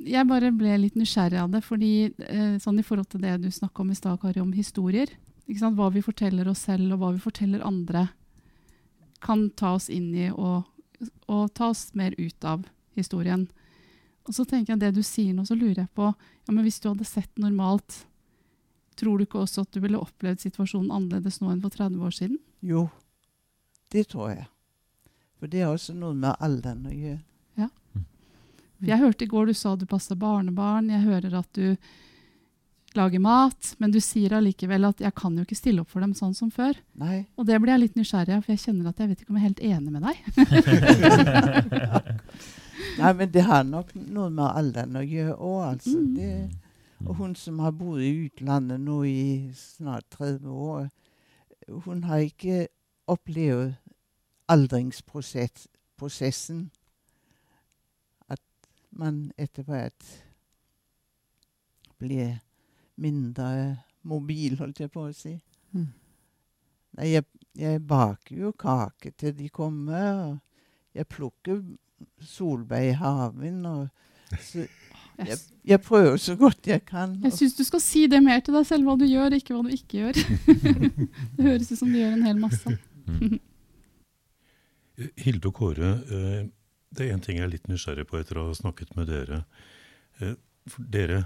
[0.00, 3.50] Jeg bare ble litt nysgjerrig av det, fordi eh, sånn i forhold til det du
[3.52, 5.12] snakka om i stad, Kari, om historier.
[5.44, 5.76] Ikke sant?
[5.76, 8.06] Hva vi forteller oss selv, og hva vi forteller andre,
[9.20, 10.64] kan ta oss inn i og,
[11.28, 12.64] og ta oss mer ut av
[12.96, 13.44] historien.
[14.24, 16.80] Og så tenker jeg det du sier nå, så lurer jeg på ja, men Hvis
[16.80, 18.04] du hadde sett normalt,
[19.00, 22.14] tror du ikke også at du ville opplevd situasjonen annerledes nå enn for 30 år
[22.16, 22.38] siden?
[22.60, 22.86] Jo,
[23.92, 24.46] det tror jeg.
[25.40, 27.20] For det er også noe med alderen å gjøre.
[28.80, 31.76] For jeg hørte i går du sa du passer barnebarn, jeg hører at du
[32.96, 36.14] lager mat, men du sier allikevel at jeg kan jo ikke stille opp for dem
[36.16, 36.74] sånn som før.
[36.98, 37.20] Nei.
[37.36, 39.38] Og det blir jeg litt nysgjerrig av, for jeg kjenner at jeg vet ikke om
[39.38, 40.16] jeg er helt enig med deg.
[43.00, 45.96] Nei, men det har nok noe med alderen å gjøre òg, altså.
[46.00, 46.16] Mm.
[46.16, 46.32] Det,
[47.06, 50.88] og hun som har bodd i utlandet nå i snart 30 år,
[51.84, 52.68] hun har ikke
[53.06, 53.72] opplevd
[54.50, 56.70] aldringsprosessen.
[58.28, 58.40] At
[58.90, 60.24] man etter hvert
[61.98, 62.38] blir
[62.96, 65.42] mindre mobil, holdt jeg på å si.
[65.72, 65.92] Mm.
[66.98, 67.24] Nei, jeg,
[67.56, 70.38] jeg baker jo kake til de kommer, og
[70.96, 71.62] jeg plukker
[72.24, 73.66] solbær i haven.
[73.66, 73.88] Og
[74.40, 74.66] så
[75.28, 77.16] jeg, Jeg, prøver så godt jeg kan.
[77.24, 79.62] jeg syns du skal si det mer til deg selv, hva du gjør, ikke hva
[79.66, 80.20] du ikke gjør.
[81.36, 82.76] det høres ut som du gjør en hel masse.
[85.20, 86.42] Hilde og Kåre, eh,
[86.92, 89.44] det er en ting jeg er litt nysgjerrig på etter å ha snakket med dere.
[90.20, 90.34] Eh,
[90.68, 91.22] For dere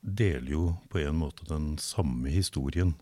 [0.00, 2.94] deler jo på en måte den samme historien,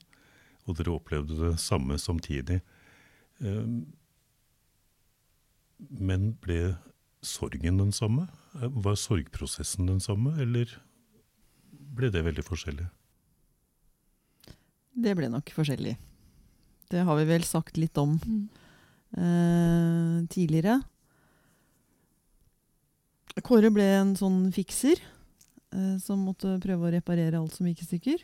[0.67, 2.59] og dere opplevde det samme samtidig.
[3.41, 3.69] Eh,
[6.01, 6.77] Men ble
[7.23, 8.27] sorgen den samme?
[8.57, 10.71] Var sorgprosessen den samme, eller
[11.97, 12.87] ble det veldig forskjellig?
[14.97, 15.97] Det ble nok forskjellig.
[16.89, 18.49] Det har vi vel sagt litt om Mm.
[19.17, 20.83] eh, tidligere.
[23.45, 24.97] Kåre ble en sånn fikser
[25.73, 28.23] eh, som måtte prøve å reparere alt som gikk i stykker.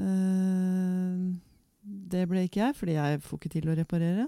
[0.00, 1.36] Eh,
[1.86, 4.26] det ble ikke jeg, fordi jeg får ikke til å reparere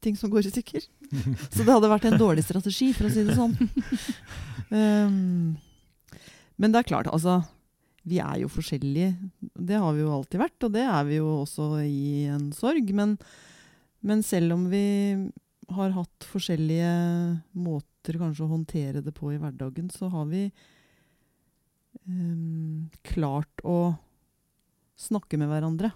[0.00, 0.86] ting som går i stykker.
[1.50, 3.56] Så det hadde vært en dårlig strategi, for å si det sånn.
[4.70, 5.56] Um,
[6.60, 7.40] men det er klart, altså
[8.08, 9.12] Vi er jo forskjellige.
[9.60, 12.92] Det har vi jo alltid vært, og det er vi jo også i en sorg.
[12.96, 13.18] Men,
[14.00, 14.84] men selv om vi
[15.70, 16.92] har hatt forskjellige
[17.60, 20.46] måter kanskje å håndtere det på i hverdagen, så har vi
[22.08, 23.92] um, klart å
[25.00, 25.92] snakke med hverandre.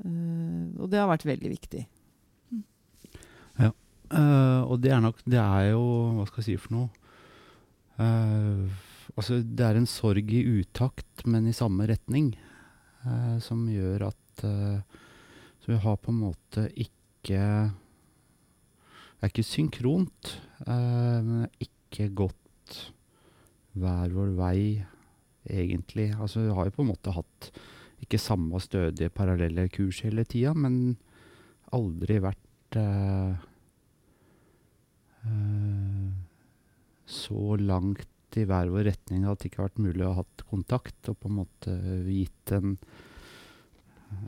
[0.00, 1.84] Uh, og det har vært veldig viktig.
[4.10, 5.82] Eh, og det er nok Det er jo
[6.16, 6.88] Hva skal jeg si for noe?
[8.00, 8.64] Uh,
[9.12, 12.30] altså, det er en sorg i utakt, men i samme retning,
[13.04, 14.80] uh, som gjør at uh,
[15.60, 20.30] Så vi har på en måte ikke Det er ikke synkront,
[20.64, 22.78] men det er ikke gått
[23.76, 24.80] hver vår vei,
[25.44, 26.08] egentlig.
[26.16, 27.50] Altså, vi har jo på en måte hatt
[28.00, 30.96] ikke samme stødige parallelle kurs hele tida, men
[31.76, 32.80] aldri vært
[37.10, 40.44] så langt i hver vår retning at det ikke har vært mulig å ha hatt
[40.48, 41.74] kontakt og på en måte
[42.06, 42.76] gitt en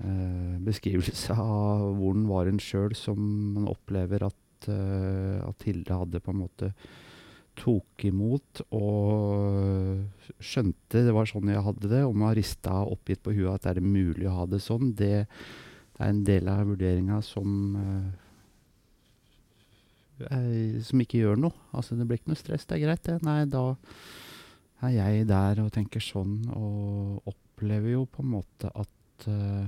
[0.02, 3.18] eh, beskrivelse av hvor den var en sjøl, som
[3.56, 6.72] man opplever at, eh, at Hilde hadde på en måte
[7.58, 12.02] tok imot og skjønte det var sånn jeg hadde det.
[12.08, 15.26] Om jeg rista oppgitt på huet at er det mulig å ha det sånn, det,
[16.00, 18.21] er en del av vurderinga som eh, eh,
[20.86, 21.54] som ikke gjør noe.
[21.76, 23.18] Altså det blir ikke noe stress, det er greit det.
[23.26, 23.64] Nei, da
[24.82, 29.66] er jeg der og tenker sånn, og opplever jo på en måte at uh,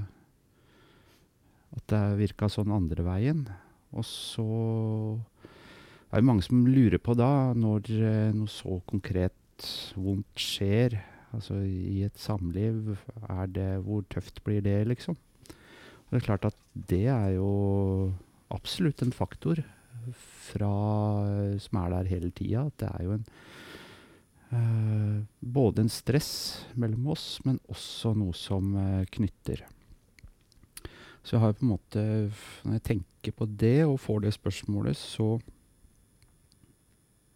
[1.74, 3.44] at det virka sånn andre veien.
[3.94, 4.46] Og så
[6.11, 9.66] er det mange som lurer på da, når eh, noe så konkret
[9.98, 10.98] vondt skjer,
[11.34, 12.96] altså i et samliv,
[13.26, 15.18] er det, hvor tøft blir det, liksom?
[16.05, 16.59] Og det er klart at
[16.90, 17.50] det er jo
[18.55, 19.62] absolutt en faktor
[20.12, 20.72] fra,
[21.62, 22.66] som er der hele tida.
[22.68, 23.24] At det er jo en
[24.52, 26.34] uh, Både en stress
[26.74, 29.64] mellom oss, men også noe som uh, knytter.
[31.24, 32.00] Så jeg har på en måte
[32.64, 35.38] Når jeg tenker på det og får det spørsmålet, så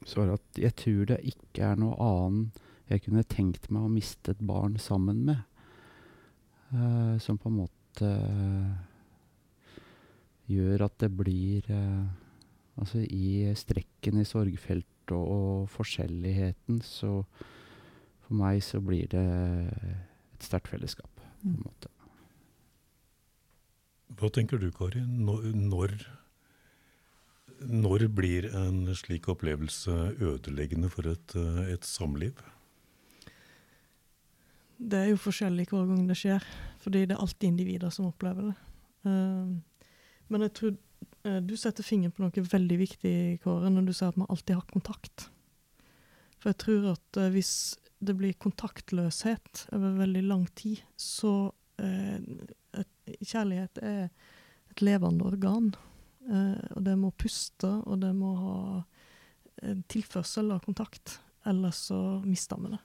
[0.07, 3.85] så er det at jeg tror det ikke er noe annet jeg kunne tenkt meg
[3.85, 5.43] å miste et barn sammen med.
[6.73, 8.13] Uh, som på en måte
[10.49, 12.05] gjør at det blir eh,
[12.79, 17.23] Altså i strekken i sorgfeltet og, og forskjelligheten, så
[18.27, 19.25] for meg så blir det
[20.37, 21.91] et sterkt fellesskap, på en måte.
[24.19, 25.01] Hva tenker du, Kari?
[25.05, 25.95] Når, når,
[27.69, 32.41] når blir en slik opplevelse ødeleggende for et, eh, et samliv?
[34.79, 36.45] Det er jo forskjellig hver gang det skjer,
[36.83, 38.59] fordi det er alltid individer som opplever det.
[39.09, 39.63] Um,
[40.29, 40.88] men jeg tror eh,
[41.45, 43.15] du setter fingeren på noe veldig viktig,
[43.45, 45.29] Kåre, når du sier at man alltid har kontakt.
[46.39, 47.53] For jeg tror at eh, hvis
[47.99, 51.51] det blir kontaktløshet over veldig lang tid, så
[51.83, 52.19] eh,
[53.09, 54.11] Kjærlighet er
[54.71, 55.73] et levende organ.
[56.29, 58.59] Eh, og det må puste, og det må ha
[59.67, 61.19] en tilførsel av kontakt.
[61.49, 62.83] Ellers så mister vi det.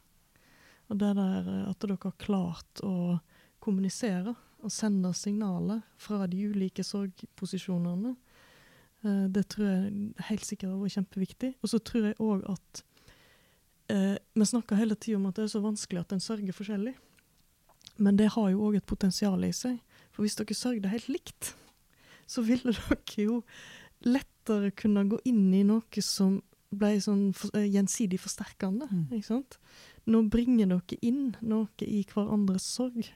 [0.89, 3.19] Og det der eh, at dere har klart å
[3.63, 4.33] kommunisere
[4.63, 8.15] og sende signaler fra de ulike sorgposisjonene,
[9.05, 11.53] eh, det tror jeg helt sikkert har vært kjempeviktig.
[11.61, 12.83] Og så tror jeg òg at
[13.93, 16.95] eh, Vi snakker hele tida om at det er så vanskelig at en sørger forskjellig.
[17.97, 19.77] Men det har jo òg et potensial i seg.
[20.13, 21.53] For hvis dere sørger helt likt,
[22.27, 23.41] så ville dere jo
[24.03, 26.41] lettere kunne gå inn i noe som
[26.73, 28.87] ble sånn for, eh, gjensidig forsterkende.
[28.89, 29.09] Mm.
[29.17, 29.59] ikke sant?
[30.09, 33.11] Nå bringer dere inn noe i hverandres sorg.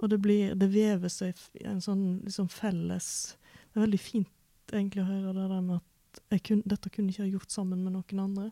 [0.00, 3.36] Og det blir, det vever seg en sånn liksom felles
[3.70, 4.30] Det er veldig fint
[4.74, 7.84] egentlig å høre det der med at jeg kun, dette kunne ikke ha gjort sammen
[7.84, 8.50] med noen andre.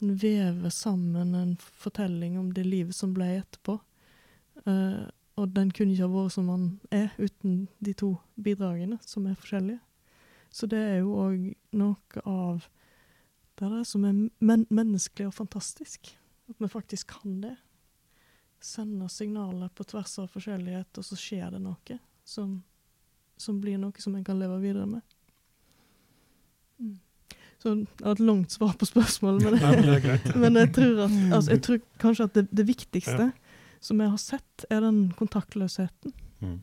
[0.00, 3.76] En vever sammen en fortelling om det livet som ble etterpå.
[4.66, 5.06] Uh,
[5.40, 9.38] og den kunne ikke ha vært som den er uten de to bidragene, som er
[9.38, 9.80] forskjellige.
[10.50, 12.66] Så det er jo òg noe av
[13.60, 16.10] det der som er men menneskelig og fantastisk.
[16.50, 17.54] At vi faktisk kan det.
[18.60, 22.58] Sende signaler på tvers av forskjellighet, og så skjer det noe som,
[23.40, 25.04] som blir noe som en kan leve videre med.
[27.64, 27.86] Mm.
[27.86, 31.02] Så det var et langt svar på spørsmålet, men, Nei, men det men jeg tror,
[31.04, 33.26] at, altså, jeg tror kanskje at det, det viktigste
[33.80, 36.14] som jeg har sett, er den kontaktløsheten.
[36.40, 36.58] Mm.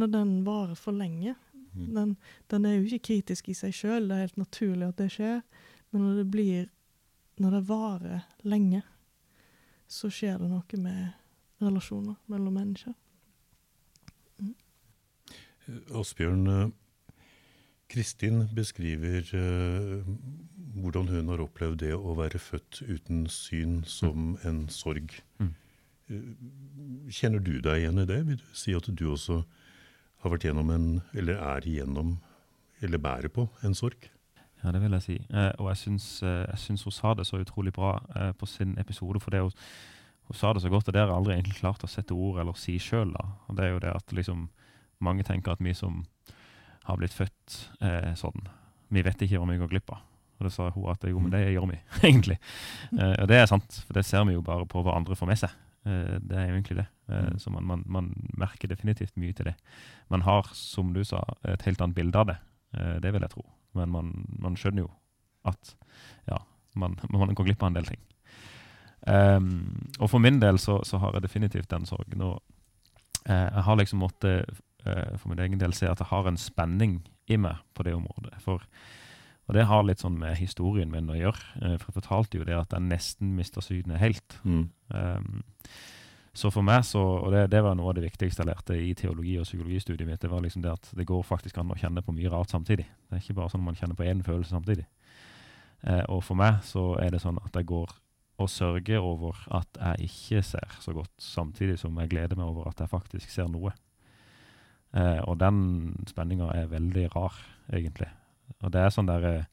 [0.00, 1.34] Når den varer for lenge.
[1.72, 1.86] Mm.
[1.94, 2.16] Den,
[2.48, 5.40] den er jo ikke kritisk i seg sjøl, det er helt naturlig at det skjer.
[5.90, 6.66] Men når det blir
[7.38, 8.80] Når det varer lenge,
[9.86, 12.96] så skjer det noe med relasjoner mellom mennesker.
[15.94, 16.70] Asbjørn, eh,
[17.88, 20.02] Kristin beskriver uh,
[20.82, 25.14] hvordan hun har opplevd det å være født uten syn som en sorg.
[25.40, 25.54] Mm.
[26.08, 26.28] Eh,
[27.12, 28.20] Kjenner du deg igjen i det?
[28.28, 29.40] Vil du si at du også
[30.22, 30.86] har vært gjennom en,
[31.16, 32.16] eller er igjennom,
[32.84, 34.10] eller bærer på en sorg?
[34.62, 35.16] Ja, det vil jeg si.
[35.30, 38.46] Eh, og jeg syns, eh, jeg syns hun sa det så utrolig bra eh, på
[38.46, 39.20] sin episode.
[39.22, 39.52] For det hun,
[40.26, 42.40] hun sa det så godt, og det har jeg aldri egentlig klart å sette ord
[42.42, 43.14] eller si sjøl.
[43.54, 44.48] Det er jo det at liksom
[45.00, 46.02] mange tenker at vi som
[46.88, 48.48] har blitt født eh, sånn,
[48.94, 50.04] vi vet ikke hva vi går glipp av.
[50.38, 51.78] Og det sa hun at jo, men det gjør vi,
[52.08, 52.38] egentlig.
[52.94, 55.30] Eh, og det er sant, for det ser vi jo bare på hva andre får
[55.30, 55.56] med seg.
[55.88, 56.88] Eh, det er jo egentlig det.
[56.88, 57.38] Eh, Mm.
[57.40, 59.54] Så man, man, man merker definitivt mye til det.
[60.12, 62.34] Man har, som du sa, et helt annet bilde av det.
[62.76, 63.44] Eh, det vil jeg tro.
[63.78, 64.90] Men man, man skjønner jo
[65.48, 65.70] at
[66.28, 66.36] ja,
[66.76, 68.02] man, man går glipp av en del ting.
[69.08, 72.20] Um, og for min del så, så har jeg definitivt den sorgen.
[72.26, 72.42] Og
[73.24, 74.60] eh, jeg har liksom måttet
[75.20, 78.38] for min egen del se at jeg har en spenning i meg på det området.
[78.44, 78.64] For,
[79.48, 81.44] og det har litt sånn med historien min å gjøre.
[81.62, 84.38] Eh, for jeg fortalte jo det at jeg nesten mista synet helt.
[84.44, 84.66] Mm.
[84.92, 85.40] Um,
[86.38, 88.92] så for meg så, og det, det var noe av det viktigste jeg lærte i
[88.94, 92.04] teologi- og psykologistudiet mitt, det var liksom det at det går faktisk an å kjenne
[92.04, 92.86] på mye rart samtidig.
[92.86, 94.86] Det er ikke bare sånn at man kjenner på én følelse samtidig.
[95.82, 97.96] Eh, og for meg så er det sånn at jeg går
[98.38, 102.70] og sørger over at jeg ikke ser så godt, samtidig som jeg gleder meg over
[102.70, 103.72] at jeg faktisk ser noe.
[104.96, 105.60] Eh, og den
[106.08, 107.36] spenninga er veldig rar,
[107.72, 108.08] egentlig.
[108.62, 109.46] Og det er sånn der eh,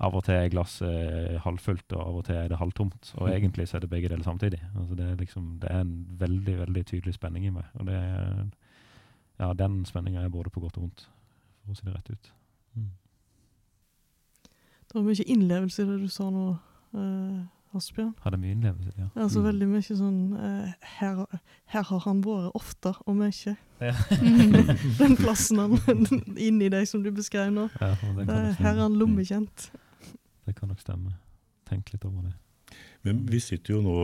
[0.00, 3.10] Av og til er glasset eh, halvfullt, og av og til er det halvtomt.
[3.20, 4.62] Og egentlig så er det begge deler samtidig.
[4.72, 5.92] Altså det, er liksom, det er en
[6.22, 7.68] veldig veldig tydelig spenning i meg.
[7.76, 8.46] Og det er,
[9.42, 11.04] ja, den spenninga er både på godt og vondt,
[11.60, 12.32] for å si det rett ut.
[14.90, 16.44] Det var mye innlevelse i det du sa nå,
[16.98, 17.42] eh,
[17.76, 18.14] Asbjørn.
[18.24, 19.08] Hadde mye innlevelse, ja.
[19.14, 19.44] Altså Mm.
[19.46, 21.20] veldig mye sånn uh, her,
[21.74, 23.56] her har han vært ofte, og mye.
[23.80, 23.94] Ja.
[25.00, 25.78] Den plassen han
[26.48, 27.68] inni deg som du beskrev nå.
[27.80, 28.26] Ja, det,
[28.58, 29.70] her er han lommekjent.
[30.46, 31.14] det kan nok stemme.
[31.70, 32.34] Tenk litt over det.
[33.06, 33.94] Men vi sitter jo nå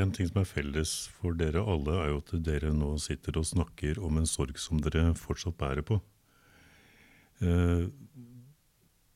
[0.00, 3.44] En ting som er felles for dere alle, er jo at dere nå sitter og
[3.46, 6.00] snakker om en sorg som dere fortsatt bærer på.
[7.40, 7.84] Eh,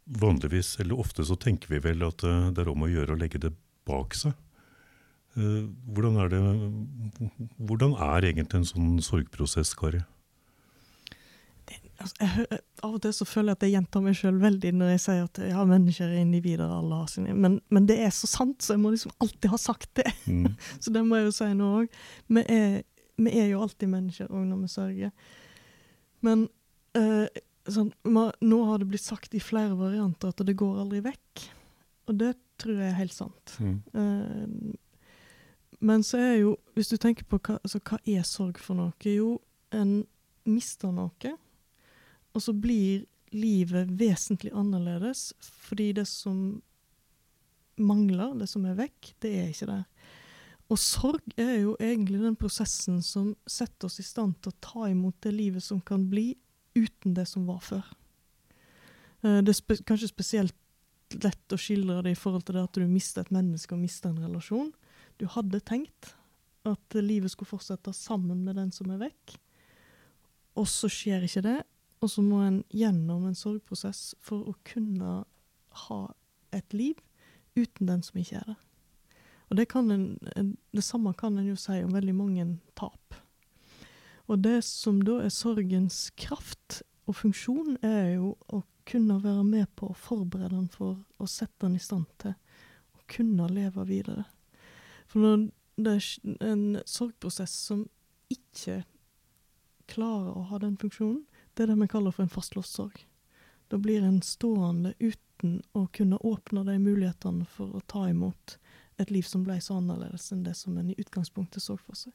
[0.07, 3.21] vanligvis, eller ofte, så tenker vi vel at eh, det er om å gjøre å
[3.21, 3.51] legge det
[3.89, 4.35] bak seg.
[5.35, 6.41] Eh, hvordan, er det,
[7.59, 10.05] hvordan er egentlig en sånn sorgprosess, Kari?
[12.03, 14.91] Altså, jeg, av og til så føler jeg at jeg gjentar meg sjøl veldig når
[14.93, 18.29] jeg sier at ja, mennesker er individer, alle har sine men, men det er så
[18.29, 20.11] sant, så jeg må liksom alltid ha sagt det.
[20.27, 20.51] Mm.
[20.83, 21.97] Så det må jeg jo si nå òg.
[22.35, 22.45] Vi,
[23.25, 25.35] vi er jo alltid mennesker òg når vi sørger.
[26.27, 26.47] Men
[26.99, 31.47] eh, sånn, nå har det blitt sagt i flere varianter at det går aldri vekk.
[32.09, 33.57] Og det tror jeg er helt sant.
[33.61, 33.79] Mm.
[33.95, 34.75] Uh,
[35.85, 38.95] men så er jo, hvis du tenker på hva, altså, hva er sorg for noe?
[39.05, 39.39] Jo,
[39.75, 40.05] en
[40.49, 41.35] mister noe,
[42.35, 46.63] og så blir livet vesentlig annerledes fordi det som
[47.81, 49.83] mangler, det som er vekk, det er ikke der.
[50.73, 54.89] Og sorg er jo egentlig den prosessen som setter oss i stand til å ta
[54.91, 56.33] imot det livet som kan bli,
[56.75, 57.85] uten det som var før.
[59.23, 60.57] Eh, Det er spe kanskje spesielt
[61.13, 64.11] lett å skildre det i forhold til det at du mister et menneske og mister
[64.11, 64.73] en relasjon.
[65.21, 66.15] Du hadde tenkt
[66.65, 69.37] at livet skulle fortsette sammen med den som er vekk,
[70.59, 71.61] og så skjer ikke det.
[72.03, 75.23] Og så må en gjennom en sorgprosess for å kunne
[75.87, 76.01] ha
[76.53, 76.99] et liv
[77.57, 78.61] uten den som ikke er der.
[79.49, 82.47] Og det, kan en, det samme kan en jo si om veldig mange
[82.79, 83.17] tap.
[84.29, 89.69] Og det som da er sorgens kraft og funksjon, er jo å kunne være med
[89.77, 92.35] på å forberede den for å sette den i stand til
[92.95, 94.25] å kunne leve videre.
[95.09, 97.87] For når det er en sorgprosess som
[98.33, 98.83] ikke
[99.91, 101.25] klarer å ha den funksjonen,
[101.55, 103.05] det er det vi kaller for en fastlåst sorg.
[103.69, 108.59] Da blir en stående uten å kunne åpne de mulighetene for å ta imot
[109.01, 112.15] et liv som ble så annerledes enn det som en i utgangspunktet så for seg.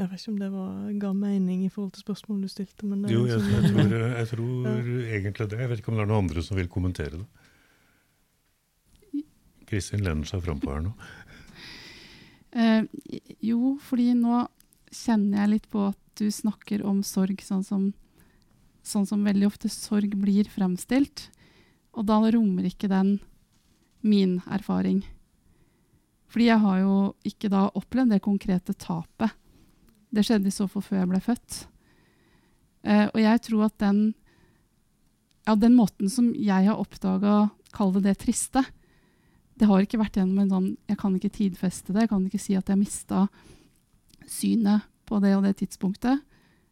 [0.00, 2.86] Jeg vet ikke om det var, ga mening i forhold til spørsmålet du stilte.
[2.88, 4.68] Men Jo, jeg, liksom jeg, tror, jeg tror
[5.18, 5.58] egentlig det.
[5.60, 7.28] Jeg vet ikke om det er noen andre som vil kommentere det.
[9.70, 10.94] Kristin lener seg frampå her nå.
[12.50, 12.82] Eh,
[13.44, 14.46] jo, fordi nå
[14.90, 17.90] kjenner jeg litt på at du snakker om sorg sånn som,
[18.82, 21.28] sånn som veldig ofte sorg blir fremstilt.
[21.92, 23.18] Og da rommer ikke den
[24.00, 25.04] min erfaring.
[26.30, 26.96] Fordi jeg har jo
[27.26, 29.34] ikke da opplevd det konkrete tapet.
[30.10, 31.60] Det skjedde i så fall før jeg ble født.
[32.82, 34.02] Eh, og jeg tror at den,
[35.46, 38.64] ja, den måten som jeg har oppdaga, kall det det triste,
[39.60, 42.06] det har ikke vært gjennom en sånn Jeg kan ikke tidfeste det.
[42.06, 43.26] Jeg kan ikke si at jeg mista
[44.24, 46.22] synet på det og det tidspunktet.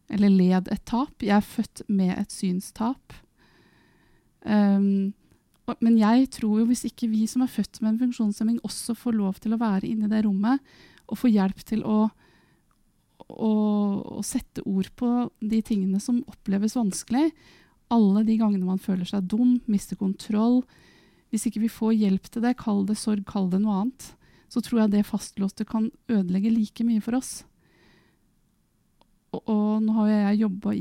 [0.08, 1.12] Eller led et tap.
[1.20, 3.12] Jeg er født med et synstap.
[4.40, 5.12] Um,
[5.68, 8.96] og, men jeg tror jo hvis ikke vi som er født med en funksjonshemming, også
[8.96, 10.64] får lov til å være inne i det rommet
[11.08, 12.06] og få hjelp til å,
[13.28, 13.52] å,
[14.18, 15.08] å sette ord på
[15.40, 17.30] de tingene som oppleves vanskelig,
[17.92, 20.62] alle de gangene man føler seg dum, mister kontroll,
[21.32, 24.08] hvis ikke vi får hjelp til det, kall det sorg, kall det noe annet,
[24.48, 27.42] så tror jeg det fastlåste kan ødelegge like mye for oss.
[29.36, 30.72] Og, og nå har jeg jobba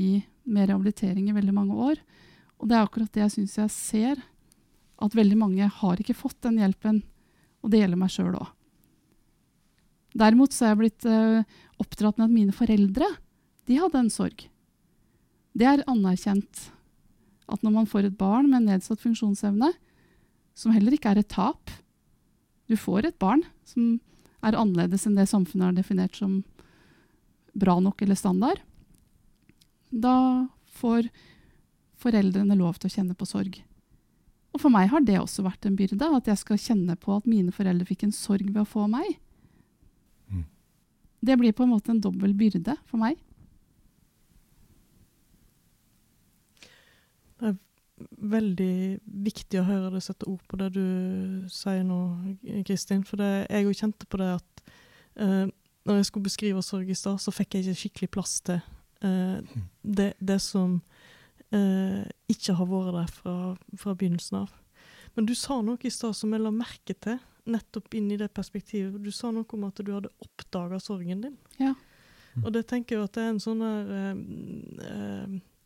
[0.47, 1.99] med rehabilitering i veldig mange år.
[2.57, 4.21] Og det er akkurat det jeg syns jeg ser.
[5.03, 7.03] At veldig mange har ikke fått den hjelpen.
[7.61, 8.53] Og det gjelder meg sjøl òg.
[10.15, 11.43] Derimot så er jeg blitt uh,
[11.81, 13.09] oppdratt med at mine foreldre
[13.67, 14.45] de hadde en sorg.
[15.57, 16.67] Det er anerkjent
[17.47, 19.71] at når man får et barn med nedsatt funksjonsevne,
[20.57, 21.69] som heller ikke er et tap
[22.67, 23.99] Du får et barn som
[24.43, 26.41] er annerledes enn det samfunnet har definert som
[27.57, 28.59] bra nok eller standard.
[29.89, 30.47] Da
[30.77, 31.07] får
[31.97, 33.61] foreldrene lov til å kjenne på sorg.
[34.53, 37.29] Og for meg har det også vært en byrde, at jeg skal kjenne på at
[37.29, 39.17] mine foreldre fikk en sorg ved å få meg.
[41.19, 43.17] Det blir på en måte en dobbel byrde for meg.
[47.37, 47.57] Det er
[48.33, 48.73] veldig
[49.25, 50.85] viktig å høre deg sette ord på det du
[51.51, 51.99] sier nå,
[52.67, 53.03] Kristin.
[53.07, 54.63] For det, jeg òg kjente på det at
[55.21, 55.45] uh,
[55.87, 58.61] når jeg skulle beskrive sorg i stad, så fikk jeg ikke skikkelig plass til
[59.05, 59.39] uh,
[59.81, 60.79] det, det, som
[61.55, 63.35] uh, ikke har vært der fra,
[63.73, 64.53] fra, begynnelsen av.
[65.15, 67.17] Men du sa noe i stad som jeg la merke til,
[67.47, 68.99] nettopp inn i det perspektivet.
[69.03, 71.37] Du sa noe om at du hadde oppdaga sorgen din.
[71.61, 71.73] Ja.
[72.43, 73.87] Og det tenker jeg at det er en sånn der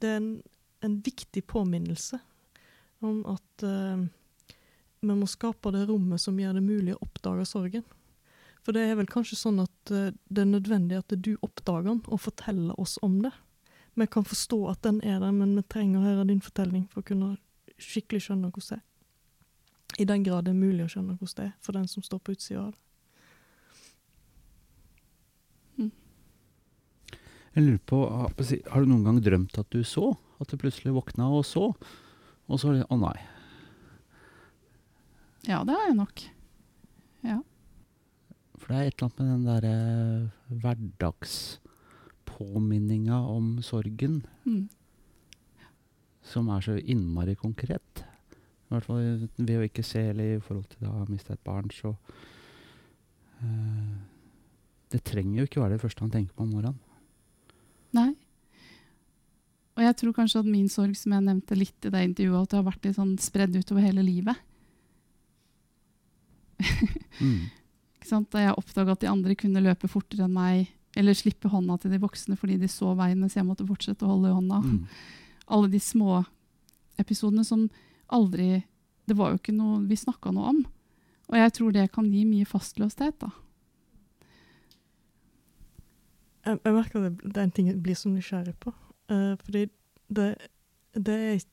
[0.02, 0.30] Det er en
[0.82, 2.20] en viktig påminnelse
[3.00, 4.06] om at uh,
[5.00, 7.86] vi må skape det rommet som gjør det mulig å oppdage sorgen.
[8.62, 12.04] For det er vel kanskje sånn at uh, det er nødvendig at du oppdager den
[12.08, 13.34] og forteller oss om det.
[14.00, 17.02] Vi kan forstå at den er der, men vi trenger å høre din fortelling for
[17.02, 17.36] å kunne
[17.82, 18.88] skikkelig skjønne hvordan det er.
[20.00, 22.20] I den grad det er mulig å skjønne hvordan det er for den som står
[22.24, 22.82] på utsida av det.
[25.78, 25.92] Hm.
[27.56, 30.06] Jeg lurer på, Har du noen gang drømt at du så?
[30.42, 31.74] At du plutselig våkna og så,
[32.48, 33.20] og så Å nei.
[35.50, 36.22] Ja, det har jeg nok.
[37.26, 37.42] Ja.
[38.62, 39.76] For det er et eller annet med den derre
[40.62, 44.70] hverdagspåminninga om sorgen mm.
[46.22, 48.06] som er så innmari konkret.
[48.72, 51.44] I hvert fall ved å ikke se eller i forhold til å ha mista et
[51.44, 51.92] barn, så
[53.42, 53.96] uh,
[54.92, 56.80] Det trenger jo ikke være det første han tenker på om morgenen.
[57.92, 58.14] Nei.
[59.76, 62.54] Og jeg tror kanskje at min sorg, som jeg nevnte litt i det intervjuet, at
[62.54, 64.40] det har vært litt sånn spredd utover hele livet.
[67.20, 67.42] mm.
[68.12, 71.94] Da jeg oppdaga at de andre kunne løpe fortere enn meg, eller slippe hånda til
[71.94, 74.58] de voksne fordi de så veien mens jeg måtte fortsette å holde i hånda.
[74.66, 74.82] Mm.
[75.56, 76.24] Alle de små
[77.00, 77.70] episodene som
[78.14, 78.64] aldri
[79.10, 80.60] Det var jo ikke noe vi snakka noe om.
[81.32, 83.32] Og jeg tror det kan gi mye fastlåsthet, da.
[86.46, 88.74] Jeg, jeg merker at det er en ting jeg blir så nysgjerrig på.
[89.12, 89.66] Uh, fordi
[90.08, 90.30] det,
[90.96, 91.44] det, er,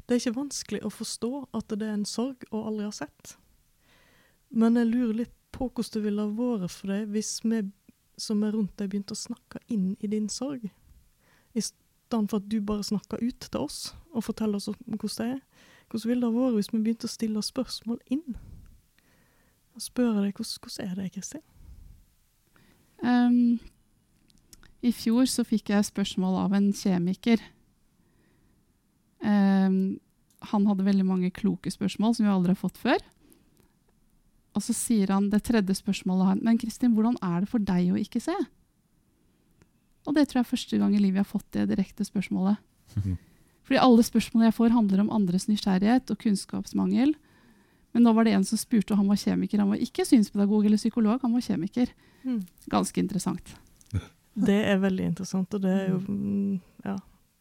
[0.00, 3.36] det, er, ikke vanskelig å forstå at det er en sorg å aldri ha sett.
[4.54, 7.62] Men jeg lurer litt på hvordan det ville ha vært for deg hvis vi
[8.20, 10.68] som er rundt deg, begynte å snakke inn i din sorg.
[11.54, 13.78] I stedet for at du bare snakker ut til oss
[14.12, 15.40] og forteller oss hvordan det er.
[15.94, 18.34] Hvordan ville det ha vært hvis vi begynte å stille spørsmål inn?
[19.78, 21.42] Og spørre deg hvordan, hvordan er det, Kristin?
[22.98, 23.60] Um,
[24.82, 27.38] i fjor så fikk jeg spørsmål av en kjemiker.
[29.22, 30.00] Um,
[30.50, 33.04] han hadde veldig mange kloke spørsmål som vi aldri har fått før.
[34.58, 37.92] Og så sier han det tredje spørsmålet han, Men Kristin, hvordan er det for deg
[37.94, 38.34] å ikke se?
[40.10, 42.58] Og det tror jeg er første gang i livet jeg har fått det direkte spørsmålet.
[43.64, 47.14] Fordi alle spørsmålene jeg får, handler om andres nysgjerrighet og kunnskapsmangel.
[47.94, 49.62] Men nå var det en som spurte, og han var kjemiker.
[49.62, 51.92] Han var ikke synspedagog eller psykolog, han var kjemiker.
[52.24, 52.42] Mm.
[52.72, 53.54] Ganske interessant.
[54.34, 56.96] Det er veldig interessant, og det er jo mm, ja,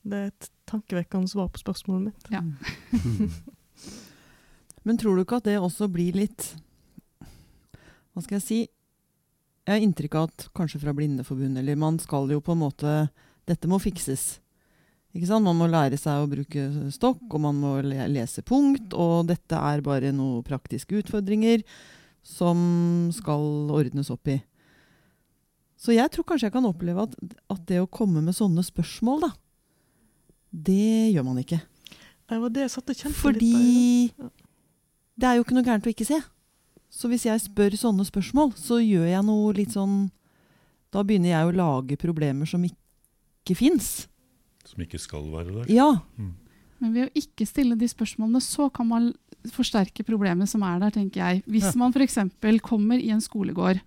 [0.05, 2.27] det er et tankevekkende svar på spørsmålet mitt.
[2.29, 2.43] Ja.
[4.85, 6.51] Men tror du ikke at det også blir litt
[8.13, 8.59] Hva skal jeg si?
[9.63, 12.93] Jeg har inntrykk av at kanskje fra Blindeforbundet eller Man skal jo på en måte
[13.49, 14.42] Dette må fikses.
[15.13, 18.95] Man må lære seg å bruke stokk, og man må lese punkt.
[18.97, 21.61] Og dette er bare noen praktiske utfordringer
[22.25, 24.39] som skal ordnes opp i.
[25.77, 27.15] Så jeg tror kanskje jeg kan oppleve at,
[27.51, 29.31] at det å komme med sånne spørsmål, da,
[30.53, 31.59] det gjør man ikke.
[32.29, 34.29] Det var det jeg satt og kjente Fordi litt på.
[35.19, 36.19] det er jo ikke noe gærent å ikke se.
[36.93, 40.07] Så hvis jeg spør sånne spørsmål, så gjør jeg noe litt sånn
[40.93, 44.07] Da begynner jeg å lage problemer som ikke fins.
[44.67, 45.69] Som ikke skal være der?
[45.71, 45.89] Ja.
[46.17, 46.33] Mm.
[46.83, 49.11] Men ved å ikke stille de spørsmålene, så kan man
[49.51, 51.43] forsterke problemet som er der, tenker jeg.
[51.47, 51.77] Hvis ja.
[51.79, 52.19] man f.eks.
[52.63, 53.81] kommer i en skolegård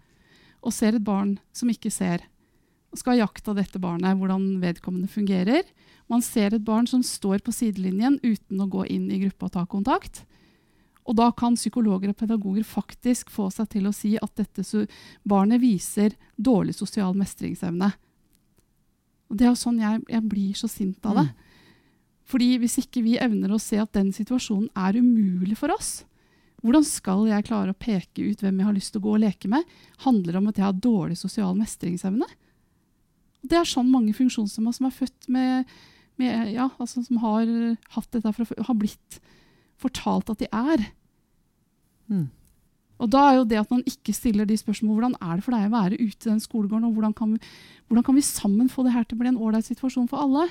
[0.67, 2.25] og ser et barn som ikke ser,
[2.93, 5.67] og skal ha jakt av dette barnet, hvordan vedkommende fungerer.
[6.11, 9.55] Man ser et barn som står på sidelinjen uten å gå inn i gruppa og
[9.57, 10.23] ta kontakt.
[11.07, 14.65] Og da kan psykologer og pedagoger faktisk få seg til å si at dette
[15.29, 17.93] barnet viser dårlig sosial mestringsevne.
[19.31, 21.27] Og det er jo sånn jeg, jeg blir så sint av det.
[22.27, 26.01] Fordi hvis ikke vi evner å se at den situasjonen er umulig for oss,
[26.65, 29.23] hvordan skal jeg klare å peke ut hvem jeg har lyst til å gå og
[29.23, 29.67] leke med?
[30.03, 32.27] Handler det om at jeg har dårlig sosial mestringsevne.
[33.47, 35.71] Det er sånn mange funksjonshemma som er født med,
[36.19, 37.47] med ja, altså som har
[37.95, 39.21] hatt dette fra før, har blitt
[39.79, 40.89] fortalt at de er.
[42.11, 42.27] Mm.
[42.97, 45.57] Og da er jo det at man ikke stiller de spørsmålene hvordan er det for
[45.57, 47.41] deg å være ute i den skolegården, og hvordan kan vi,
[47.89, 50.47] hvordan kan vi sammen få det her til å bli en ålreit situasjon for alle?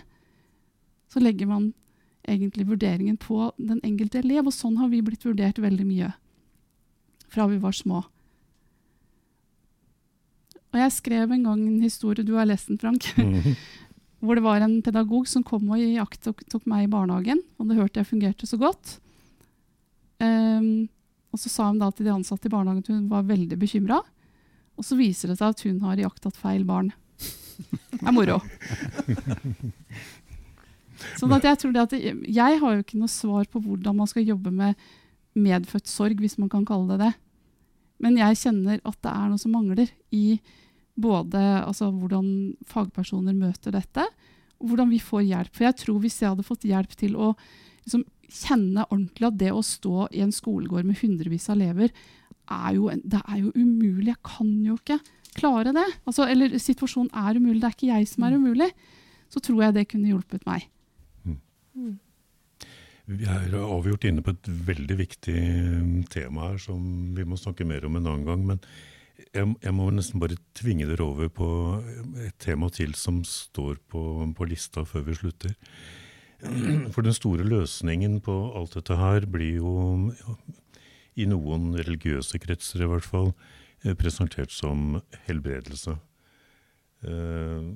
[1.10, 1.72] Så legger man
[2.26, 6.12] egentlig vurderingen på den enkelte elev, og sånn har vi blitt vurdert veldig mye
[7.34, 8.04] fra vi var små.
[10.74, 13.08] Og jeg skrev en gang en historie, du har lest den, Frank,
[14.26, 17.78] hvor det var en pedagog som kom og iakttok tok meg i barnehagen, og det
[17.80, 18.98] hørte jeg fungerte så godt.
[20.24, 20.88] Ehm,
[21.36, 24.00] og så sa hun da til de ansatte i barnehagen at hun var veldig bekymra.
[24.80, 26.94] Og så viser det seg at hun har iakttatt feil barn.
[27.92, 28.40] Det er moro.
[31.20, 34.08] Sånn at jeg tror det at jeg har jo ikke noe svar på hvordan man
[34.08, 34.80] skal jobbe med
[35.36, 37.12] medfødt sorg, hvis man kan kalle det det.
[38.04, 40.40] Men jeg kjenner at det er noe som mangler i
[40.96, 44.06] både altså, hvordan fagpersoner møter dette,
[44.56, 45.56] og hvordan vi får hjelp.
[45.56, 47.34] For jeg tror hvis jeg hadde fått hjelp til å
[47.84, 48.06] liksom,
[48.36, 51.94] kjenne ordentlig at det å stå i en skolegård med hundrevis av elever,
[52.52, 54.12] er jo, det er jo umulig.
[54.12, 55.00] Jeg kan jo ikke
[55.36, 55.86] klare det.
[56.06, 58.72] Altså, eller situasjonen er umulig, det er ikke jeg som er umulig.
[59.34, 60.68] Så tror jeg det kunne hjulpet meg.
[61.76, 61.96] Mm.
[63.06, 66.80] Vi er avgjort inne på et veldig viktig eh, tema her som
[67.14, 68.46] vi må snakke mer om en annen gang.
[68.48, 68.62] Men
[69.30, 71.50] jeg, jeg må nesten bare tvinge dere over på
[72.24, 74.02] et tema til som står på,
[74.38, 75.54] på lista før vi slutter.
[76.94, 79.74] For den store løsningen på alt dette her blir jo,
[81.16, 83.32] i noen religiøse kretser i hvert fall,
[83.84, 85.98] eh, presentert som helbredelse.
[87.06, 87.68] Eh,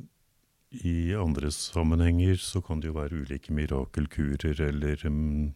[0.86, 5.55] I andre sammenhenger så kan det jo være ulike mirakelkurer eller um,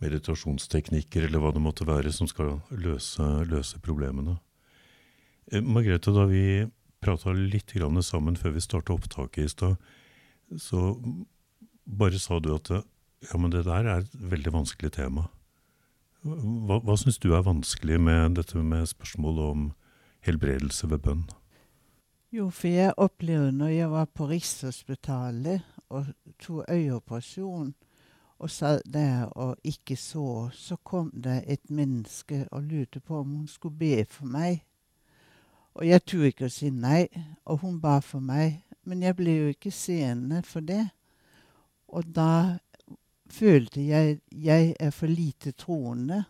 [0.00, 4.38] meditasjonsteknikker eller hva det måtte være som skal løse, løse problemene.
[5.52, 6.64] Eh, Margrethe, da vi
[7.04, 9.76] prata litt sammen før vi starta opptaket i stad,
[10.56, 10.94] så
[11.84, 15.28] bare sa du at ja, men det der er et veldig vanskelig tema.
[16.24, 19.64] Hva, hva syns du er vanskelig med dette med spørsmålet om
[20.24, 21.24] helbredelse ved bønn?
[22.32, 26.08] Jo, for jeg opplevde når jeg var på Rikshospitalet og
[26.42, 27.74] tok øyeoperasjon
[28.38, 33.36] og satt der og ikke så, så kom det et menneske og lurte på om
[33.36, 34.64] hun skulle be for meg.
[35.74, 37.06] Og jeg turte ikke å si nei,
[37.44, 38.62] og hun ba for meg.
[38.84, 40.84] Men jeg ble jo ikke seende for det.
[41.94, 42.58] Og da
[43.30, 46.24] følte jeg jeg er for lite troende.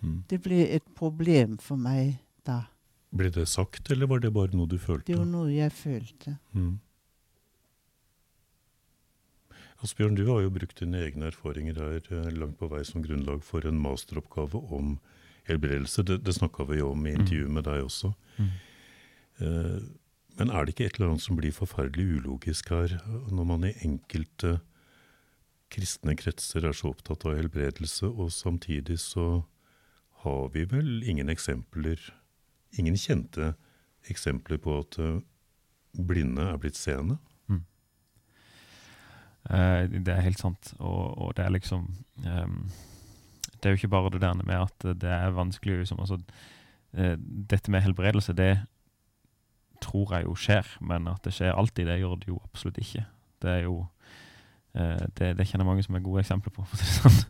[0.00, 0.22] Mm.
[0.30, 2.64] Det ble et problem for meg da.
[3.12, 5.12] Ble det sagt, eller var det bare noe du følte?
[5.12, 6.38] Det var noe jeg følte.
[6.56, 6.80] Mm.
[9.82, 13.42] Asbjørn, du har jo brukt dine egne erfaringer her eh, langt på vei som grunnlag
[13.44, 14.94] for en masteroppgave om
[15.48, 16.04] helbredelse.
[16.06, 18.12] Det, det snakka vi jo om i intervjuet med deg også.
[18.38, 18.52] Mm.
[19.42, 19.80] Eh,
[20.38, 22.94] men er det ikke et eller annet som blir forferdelig ulogisk her,
[23.30, 24.58] når man i enkelte
[25.72, 29.42] kristne kretser er så opptatt av helbredelse, og samtidig så
[30.22, 32.00] har vi vel ingen eksempler,
[32.78, 33.54] ingen kjente
[34.10, 35.20] eksempler på at eh,
[35.96, 37.18] blinde er blitt seende?
[39.50, 40.72] Eh, det er helt sant.
[40.78, 41.88] Og, og det er liksom
[42.22, 42.58] um,
[43.56, 46.18] Det er jo ikke bare det der med at det er vanskelig liksom, altså,
[46.92, 48.66] Dette med helbredelse, det
[49.82, 53.04] tror jeg jo skjer, men at det skjer alltid, det gjør det jo absolutt ikke.
[53.42, 53.76] Det er jo
[54.74, 57.22] eh, det, det kjenner mange som er gode eksempler på, for sånn.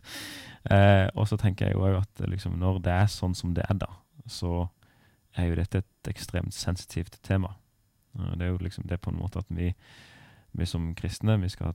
[0.71, 3.75] Eh, og så tenker jeg jo at liksom, når det er sånn som det er,
[3.81, 3.89] da,
[4.31, 4.69] så
[5.35, 7.49] er jo dette et ekstremt sensitivt tema.
[8.15, 9.73] Eh, Det er jo liksom det på en måte at vi
[10.53, 11.73] vi som kristne vi skal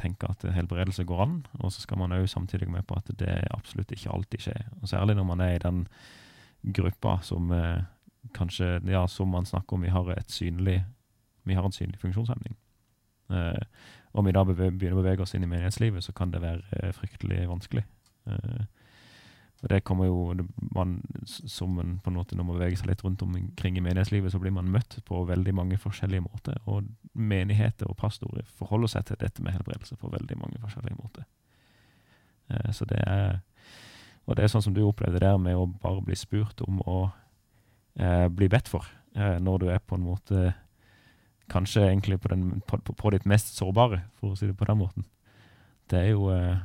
[0.00, 3.34] tenke at helbredelse går an, og så skal man òg samtidig med på at det
[3.52, 4.62] absolutt ikke alltid skjer.
[4.80, 5.82] Og Særlig når man er i den
[6.74, 7.82] gruppa som eh,
[8.34, 10.84] kanskje, ja, som man snakker om, vi har, synlig,
[11.44, 12.56] vi har en synlig funksjonshemning.
[13.30, 13.64] Eh,
[14.14, 16.92] om vi da begynner å bevege oss inn i menighetslivet, så kan det være eh,
[16.94, 17.84] fryktelig vanskelig.
[18.30, 18.64] Eh,
[19.64, 20.34] og det kommer jo
[20.76, 24.32] man, som en, på en måte Når man beveger seg litt rundt omkring i menighetslivet,
[24.32, 26.58] så blir man møtt på veldig mange forskjellige måter.
[26.68, 31.24] Og menigheter og pastorer forholder seg til dette med helbredelse på veldig mange forskjellige måter.
[32.50, 33.40] Eh, så det er
[34.26, 37.10] Og det er sånn som du opplevde der med å bare bli spurt om å
[37.98, 38.86] eh, bli bedt for,
[39.16, 40.52] eh, når du er på en måte
[41.44, 44.78] Kanskje egentlig på, den, på, på, ditt mest sårbare, for å si det på den
[44.80, 45.04] måten.
[45.92, 46.56] Det er jo eh,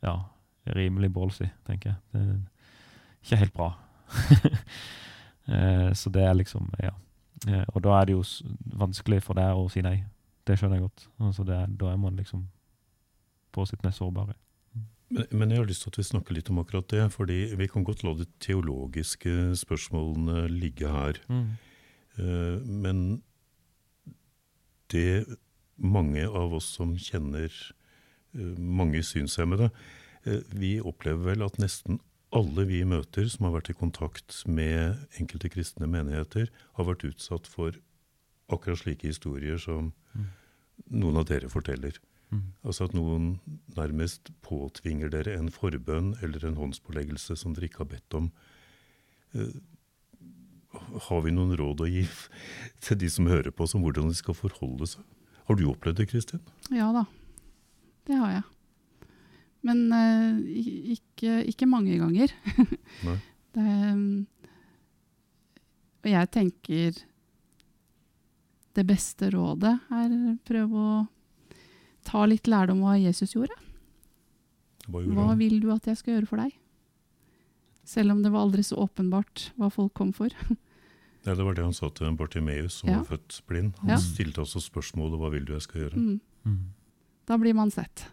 [0.00, 0.14] Ja,
[0.72, 1.98] rimelig ballsy, tenker jeg.
[2.14, 2.38] Det er
[3.20, 3.70] ikke helt bra.
[5.50, 6.92] Eh, så det er liksom Ja.
[7.48, 8.22] Eh, og da er det jo
[8.78, 10.04] vanskelig for deg å si nei.
[10.46, 11.06] Det skjønner jeg godt.
[11.18, 12.44] Altså det da er man liksom
[13.50, 14.36] på sitt mest sårbare.
[15.10, 17.12] Men, jeg har lyst til at vi snakker litt om akkurat det.
[17.12, 21.18] fordi vi kan godt la de teologiske spørsmålene ligge her.
[21.30, 23.22] Eh, men
[24.90, 25.26] det
[25.76, 29.70] mange av oss som kjenner eh, mange synshemmede,
[30.24, 32.00] eh, vi opplever vel at nesten
[32.30, 37.48] alle vi møter som har vært i kontakt med enkelte kristne menigheter, har vært utsatt
[37.50, 37.74] for
[38.50, 40.26] akkurat slike historier som Mm.
[40.90, 41.94] noen av dere forteller.
[42.62, 43.40] Altså at noen
[43.74, 48.30] nærmest påtvinger dere en forbønn eller en håndspåleggelse som dere ikke har bedt om.
[49.34, 49.56] Eh,
[51.10, 52.04] Har vi noen råd å gi
[52.84, 55.02] til de som hører på oss om hvordan de skal forholde seg?
[55.48, 56.42] Har du opplevd det, Kristin?
[56.70, 57.02] Ja da,
[58.06, 58.44] det har jeg.
[59.66, 60.38] Men uh,
[60.94, 62.32] ikke, ikke mange ganger.
[63.50, 64.28] Det, um,
[66.04, 67.00] og jeg tenker
[68.78, 70.12] det beste rådet er
[70.46, 70.92] prøve å
[72.04, 73.54] ta litt lærdom av hva Jesus gjorde.
[74.88, 76.56] Hva gjorde Hva vil du at jeg skal gjøre for deg?
[77.84, 80.28] Selv om det var aldri så åpenbart hva folk kom for.
[81.26, 82.96] Ja, det var det han sa til Bartimeus, som Ja.
[83.02, 83.74] var født blind.
[83.80, 83.96] Han Ja.
[84.00, 86.20] stilte også spørsmålet 'Hva vil du jeg skal gjøre?' Mm.
[86.46, 86.72] Mm.
[87.26, 88.06] Da blir man sett.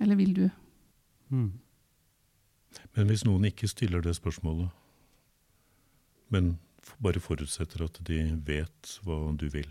[0.00, 0.50] Eller vil du?
[1.30, 1.52] Mm.
[2.96, 4.70] Men hvis noen ikke stiller det spørsmålet,
[6.30, 6.58] men
[7.02, 9.68] bare forutsetter at de vet hva du vil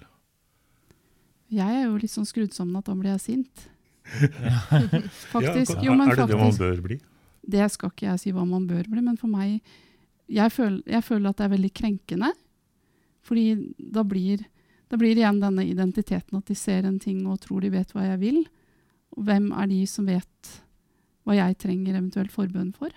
[1.51, 3.65] Jeg er jo litt sånn skrudd sammen at da blir jeg sint.
[5.33, 5.75] Faktisk.
[5.77, 6.97] Ja, Jo, men er det det man bør bli?
[7.51, 9.59] Det skal ikke jeg si hva man bør bli, men for meg
[10.31, 12.31] Jeg føler, jeg føler at det er veldig krenkende.
[13.27, 14.45] Fordi da blir,
[14.87, 18.05] da blir igjen denne identiteten at de ser en ting og tror de vet hva
[18.05, 18.39] jeg vil.
[19.17, 20.53] Og hvem er de som vet
[21.27, 22.95] hva jeg trenger eventuelt forbønn for?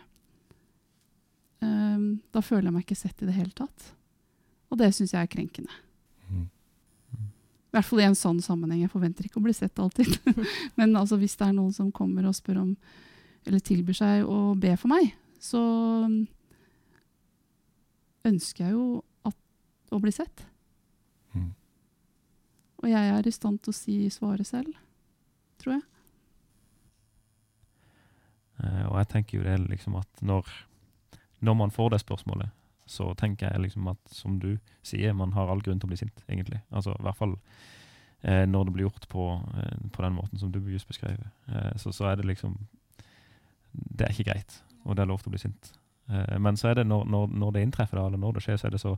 [1.64, 3.90] Um, da føler jeg meg ikke sett i det hele tatt.
[4.70, 5.74] Og det syns jeg er krenkende.
[7.74, 8.84] I hvert fall i en sånn sammenheng.
[8.84, 10.12] Jeg forventer ikke å bli sett alltid.
[10.78, 12.68] Men altså, hvis det er noen som kommer og spør om,
[13.42, 15.08] eller tilbyr seg å be for meg,
[15.42, 15.58] så
[16.06, 16.20] mm,
[18.30, 19.34] ønsker jeg jo at,
[19.90, 20.44] å bli sett.
[21.34, 21.50] Mm.
[22.84, 24.70] Og jeg er i stand til å si svaret selv,
[25.58, 25.84] tror jeg.
[28.62, 30.46] Eh, og jeg tenker jo det liksom at når,
[31.42, 32.54] når man får det spørsmålet,
[32.86, 36.00] så tenker jeg liksom at som du sier, man har all grunn til å bli
[36.00, 36.60] sint, egentlig.
[36.70, 37.36] Altså i hvert fall
[38.22, 39.28] eh, når det blir gjort på,
[39.60, 41.22] eh, på den måten som du just beskrev.
[41.48, 42.58] Eh, så, så er det liksom
[43.74, 45.72] Det er ikke greit, og det er lov til å bli sint.
[46.10, 48.60] Eh, men så er det når, når, når det inntreffer, da, eller når det skjer,
[48.60, 48.96] så er det så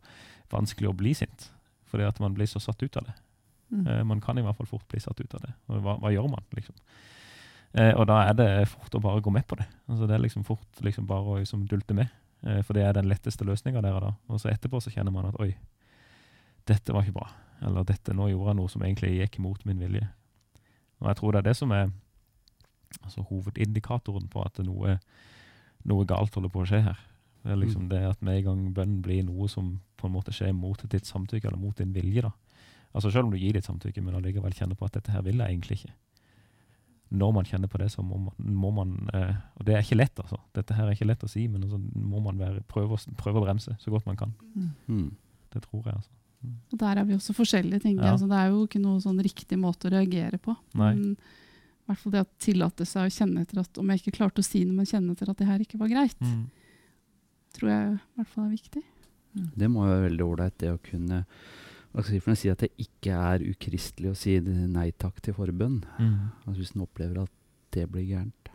[0.52, 1.50] vanskelig å bli sint.
[1.86, 3.14] Fordi at man blir så satt ut av det.
[3.70, 3.86] Mm.
[3.86, 5.52] Eh, man kan i hvert fall fort bli satt ut av det.
[5.70, 6.76] Og hva, hva gjør man, liksom?
[7.76, 9.66] Eh, og da er det fort å bare gå med på det.
[9.90, 12.12] Altså Det er liksom fort liksom bare å liksom dulte med.
[12.42, 14.12] Eh, for det er den letteste løsninga der og da.
[14.28, 15.52] Og så etterpå så kjenner man at oi,
[16.66, 17.30] dette var ikke bra.
[17.64, 20.06] Eller dette, nå gjorde jeg noe som egentlig gikk imot min vilje.
[21.00, 21.90] Og jeg tror det er det som er
[23.02, 24.98] altså, hovedindikatoren på at noe,
[25.88, 27.04] noe galt holder på å skje her.
[27.46, 30.34] Det er liksom det at med en gang bønn blir noe som på en måte
[30.34, 32.32] skjer mot ditt samtykke, eller mot din vilje, da.
[32.96, 35.38] Altså Selv om du gir ditt samtykke, men allikevel kjenner på at dette her vil
[35.38, 35.92] jeg egentlig ikke.
[37.20, 39.96] Når man kjenner på det, så må man, må man eh, Og det er ikke
[39.98, 40.36] lett, altså.
[40.54, 43.40] Dette her er ikke lett å si, men så må man være, prøve, å, prøve
[43.40, 44.34] å bremse så godt man kan.
[44.86, 45.08] Mm.
[45.50, 46.12] Det tror jeg, altså.
[46.70, 48.12] Og der er vi også forskjellige, tenker Ja.
[48.12, 48.20] jeg.
[48.22, 50.54] Så det er jo ikke noen sånn riktig måte å reagere på.
[50.78, 50.92] Nei.
[50.94, 54.16] Men i hvert fall det å tillate seg å kjenne etter at Om jeg ikke
[54.20, 56.46] klarte å si noe, men kjenne etter at det her ikke var greit, Mm.
[57.58, 58.82] tror jeg i hvert fall er viktig.
[59.56, 61.24] Det må jo være veldig ålreit, det å kunne
[61.96, 65.82] for å si at det ikke er ukristelig å si nei takk til forbønn.
[65.98, 66.30] Mm.
[66.46, 67.30] Altså Hvis en opplever at
[67.72, 68.45] det blir gærent.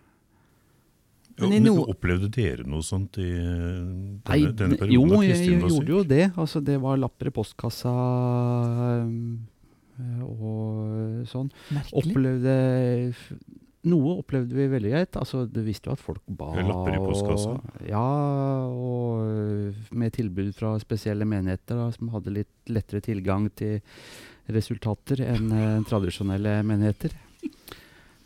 [1.38, 5.16] Jo, Men i men opplevde dere noe sånt i denne, Nei, denne perioden?
[5.16, 6.26] jo, jeg, jeg gjorde jo det.
[6.36, 7.94] Altså, det var lapper i postkassa
[9.00, 11.50] øh, og sånn.
[11.72, 12.04] Merkelig.
[12.04, 12.56] Opplevde
[13.82, 15.18] Noe opplevde vi veldig greit.
[15.18, 16.52] Altså, du visste jo at folk ba.
[16.54, 17.56] Lapper i postkassa?
[17.58, 18.04] Og, ja,
[18.70, 23.80] og med tilbud fra spesielle menigheter da, som hadde litt lettere tilgang til
[24.54, 27.16] resultater enn øh, tradisjonelle menigheter.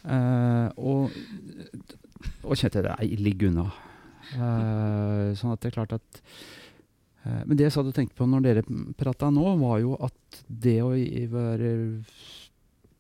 [0.06, 1.16] Uh, og,
[2.44, 3.68] og kjente det Nei, ligg unna.
[4.34, 6.20] Uh, sånn at det er klart at
[7.28, 8.64] uh, Men det jeg satt og tenkte på når dere
[8.98, 10.96] prata nå, var jo at det å
[11.36, 11.70] være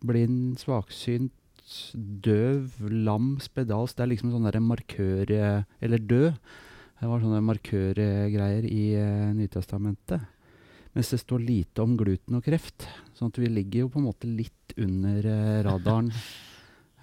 [0.05, 1.33] blind, svaksynt,
[1.95, 5.31] døv, lam, spedalsk Det er liksom sånne markør...
[5.81, 6.37] Eller død.
[6.95, 10.29] Det var sånne markørgreier i uh, Nytestamentet.
[10.95, 12.85] Mens det står lite om gluten og kreft.
[13.17, 16.13] Sånn at vi ligger jo på en måte litt under uh, radaren.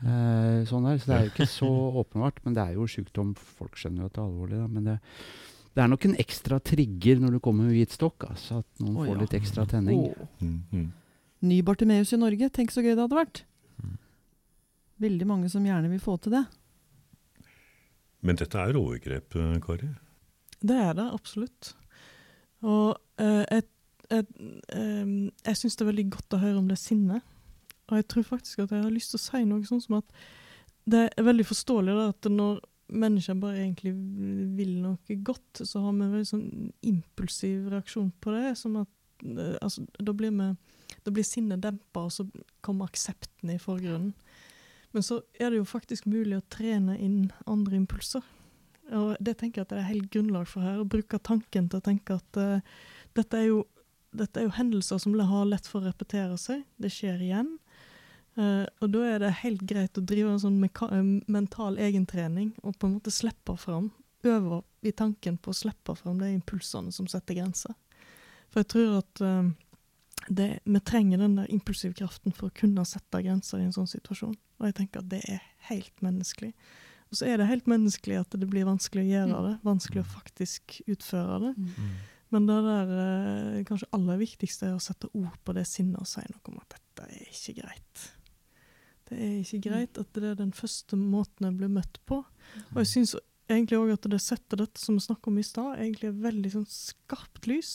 [0.03, 0.99] Eh, sånn der.
[0.99, 1.71] Så det er jo ikke så
[2.03, 3.35] åpenbart, men det er jo sykdom.
[3.39, 4.69] Folk skjønner jo at det er alvorlig, da.
[4.73, 4.97] Men det,
[5.73, 8.27] det er nok en ekstra trigger når du kommer med hvit stokk.
[8.31, 9.21] Altså at noen oh, får ja.
[9.25, 10.09] litt ekstra tenning.
[10.11, 10.33] Oh.
[10.43, 10.89] Mm, mm.
[11.51, 12.51] ny Bartimeus i Norge.
[12.55, 13.45] Tenk så gøy det hadde vært.
[13.83, 14.01] Mm.
[15.07, 16.47] Veldig mange som gjerne vil få til det.
[18.23, 19.91] Men dette er overgrep, eh, Kari?
[20.63, 21.73] Det er det absolutt.
[22.63, 23.65] Og uh, jeg,
[24.13, 24.27] jeg,
[24.79, 27.27] um, jeg syns det er veldig godt å høre om det sinnet.
[27.91, 30.21] Og jeg tror faktisk at jeg har lyst til å si noe sånn som at
[30.89, 32.61] det er veldig forståelig da, at når
[32.93, 33.93] mennesker bare egentlig
[34.57, 38.55] vil noe godt, så har vi en veldig sånn impulsiv reaksjon på det.
[38.59, 40.49] Som at eh, altså, da blir, vi,
[41.07, 42.27] da blir sinnet dempa, og så
[42.65, 44.13] kommer aksepten i forgrunnen.
[44.93, 48.25] Men så er det jo faktisk mulig å trene inn andre impulser.
[48.93, 50.83] Og det tenker jeg at det er helt grunnlag for her.
[50.83, 52.83] Å bruke tanken til å tenke at uh,
[53.17, 53.63] dette, er jo,
[54.13, 56.67] dette er jo hendelser som har lett for å repetere seg.
[56.77, 57.55] Det skjer igjen.
[58.33, 62.55] Eh, og da er det helt greit å drive en sånn meka eh, mental egentrening
[62.63, 63.91] og på en måte slippe fram.
[64.25, 67.75] Øve i tanken på å slippe fram de impulsene som setter grenser.
[68.53, 69.49] For jeg tror at uh,
[70.29, 74.37] det, vi trenger den der impulsivkraften for å kunne sette grenser i en sånn situasjon.
[74.61, 76.53] Og jeg tenker at det er helt menneskelig.
[77.11, 79.55] Og så er det helt menneskelig at det blir vanskelig å gjøre det.
[79.67, 81.53] Vanskelig å faktisk utføre det.
[81.59, 81.93] Mm.
[82.37, 86.23] Men det der kanskje aller viktigste er å sette ord på det sinnet og si
[86.29, 88.07] noe om at dette er ikke greit.
[89.13, 92.23] Det er ikke greit at det er den første måten jeg blir møtt på.
[92.73, 93.15] Og jeg syns
[93.51, 96.53] egentlig òg at det setter dette som vi snakket om i stad, egentlig er veldig
[96.55, 97.73] sånn skarpt lys.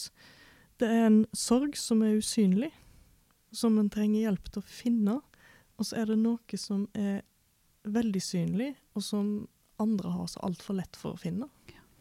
[0.81, 2.71] Det er en sorg som er usynlig,
[3.55, 5.19] som en trenger hjelp til å finne.
[5.77, 7.21] Og så er det noe som er
[7.87, 9.29] veldig synlig, og som
[9.81, 11.49] andre har så altfor lett for å finne.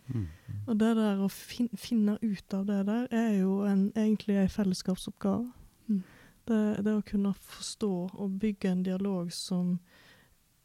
[0.07, 0.27] Mm.
[0.67, 4.53] Og det der å fin finne ut av det der, er jo en, egentlig en
[4.53, 5.49] fellesskapsoppgave.
[5.91, 6.03] Mm.
[6.47, 9.79] Det, det å kunne forstå og bygge en dialog som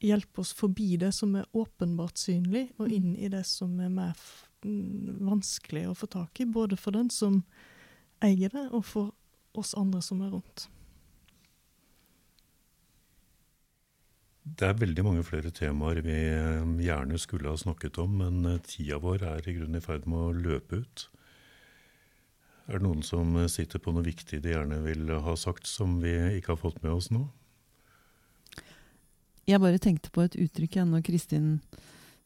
[0.01, 2.93] hjelper oss forbi det som er åpenbart synlig, og Mm.
[2.93, 6.45] inn i det som er mer f mm, vanskelig å få tak i.
[6.45, 7.43] Både for den som
[8.21, 9.11] eier det, og for
[9.57, 10.67] oss andre som er rundt.
[14.43, 18.61] Det er veldig mange flere temaer vi eh, gjerne skulle ha snakket om, men eh,
[18.65, 21.09] tida vår er i grunnen i ferd med å løpe ut.
[22.69, 25.99] Er det noen som eh, sitter på noe viktig de gjerne vil ha sagt, som
[26.03, 27.25] vi ikke har fått med oss nå?
[29.49, 31.47] Jeg bare tenkte på et uttrykk igjen når Kristin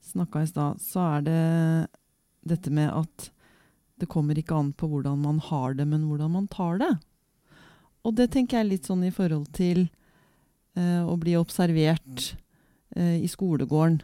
[0.06, 0.82] snakka i stad.
[0.84, 1.42] Så er det
[2.46, 3.30] dette med at
[4.00, 6.92] det kommer ikke an på hvordan man har det, men hvordan man tar det.
[8.06, 9.88] Og det tenker jeg litt sånn i forhold til
[10.78, 12.36] eh, å bli observert
[12.96, 14.02] eh, i skolegården.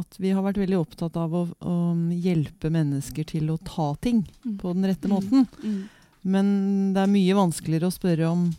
[0.00, 1.74] At vi har vært veldig opptatt av å, å
[2.16, 4.56] hjelpe mennesker til å ta ting Mm.
[4.58, 5.12] på den rette Mm.
[5.12, 5.48] måten.
[5.62, 5.88] Mm.
[6.24, 8.54] Men det er mye vanskeligere å spørre om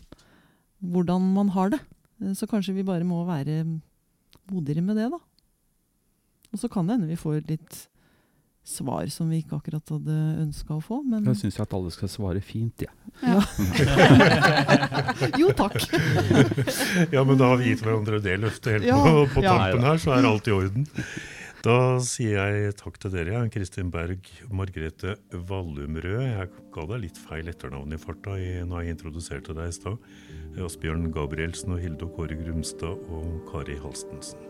[0.84, 1.80] hvordan man har det.
[2.22, 3.64] Eh, Så kanskje vi bare må være
[4.50, 5.18] modigere med det, da.
[6.52, 7.86] Og så kan det hende vi får litt
[8.64, 11.92] svar som vi ikke akkurat hadde ønska å få, men jeg syns jeg at alle
[11.92, 12.92] skal svare fint, jeg.
[13.22, 13.40] Ja.
[15.40, 15.76] Jo, takk.
[17.12, 19.54] Ja, men da har vi gitt hverandre det løftet helt Ja, på, på ja.
[19.54, 20.88] tampen her, så er alt i orden.
[21.64, 23.38] Da sier jeg takk til dere.
[23.52, 25.14] Kristin Berg, Margrethe
[25.48, 26.20] Vallumrød.
[26.20, 30.10] Jeg ga deg litt feil etternavn i farta når jeg introduserte deg i stad.
[30.60, 34.44] Asbjørn Gabrielsen og Hilde og Kåre Grumstad og Kari Halstensen.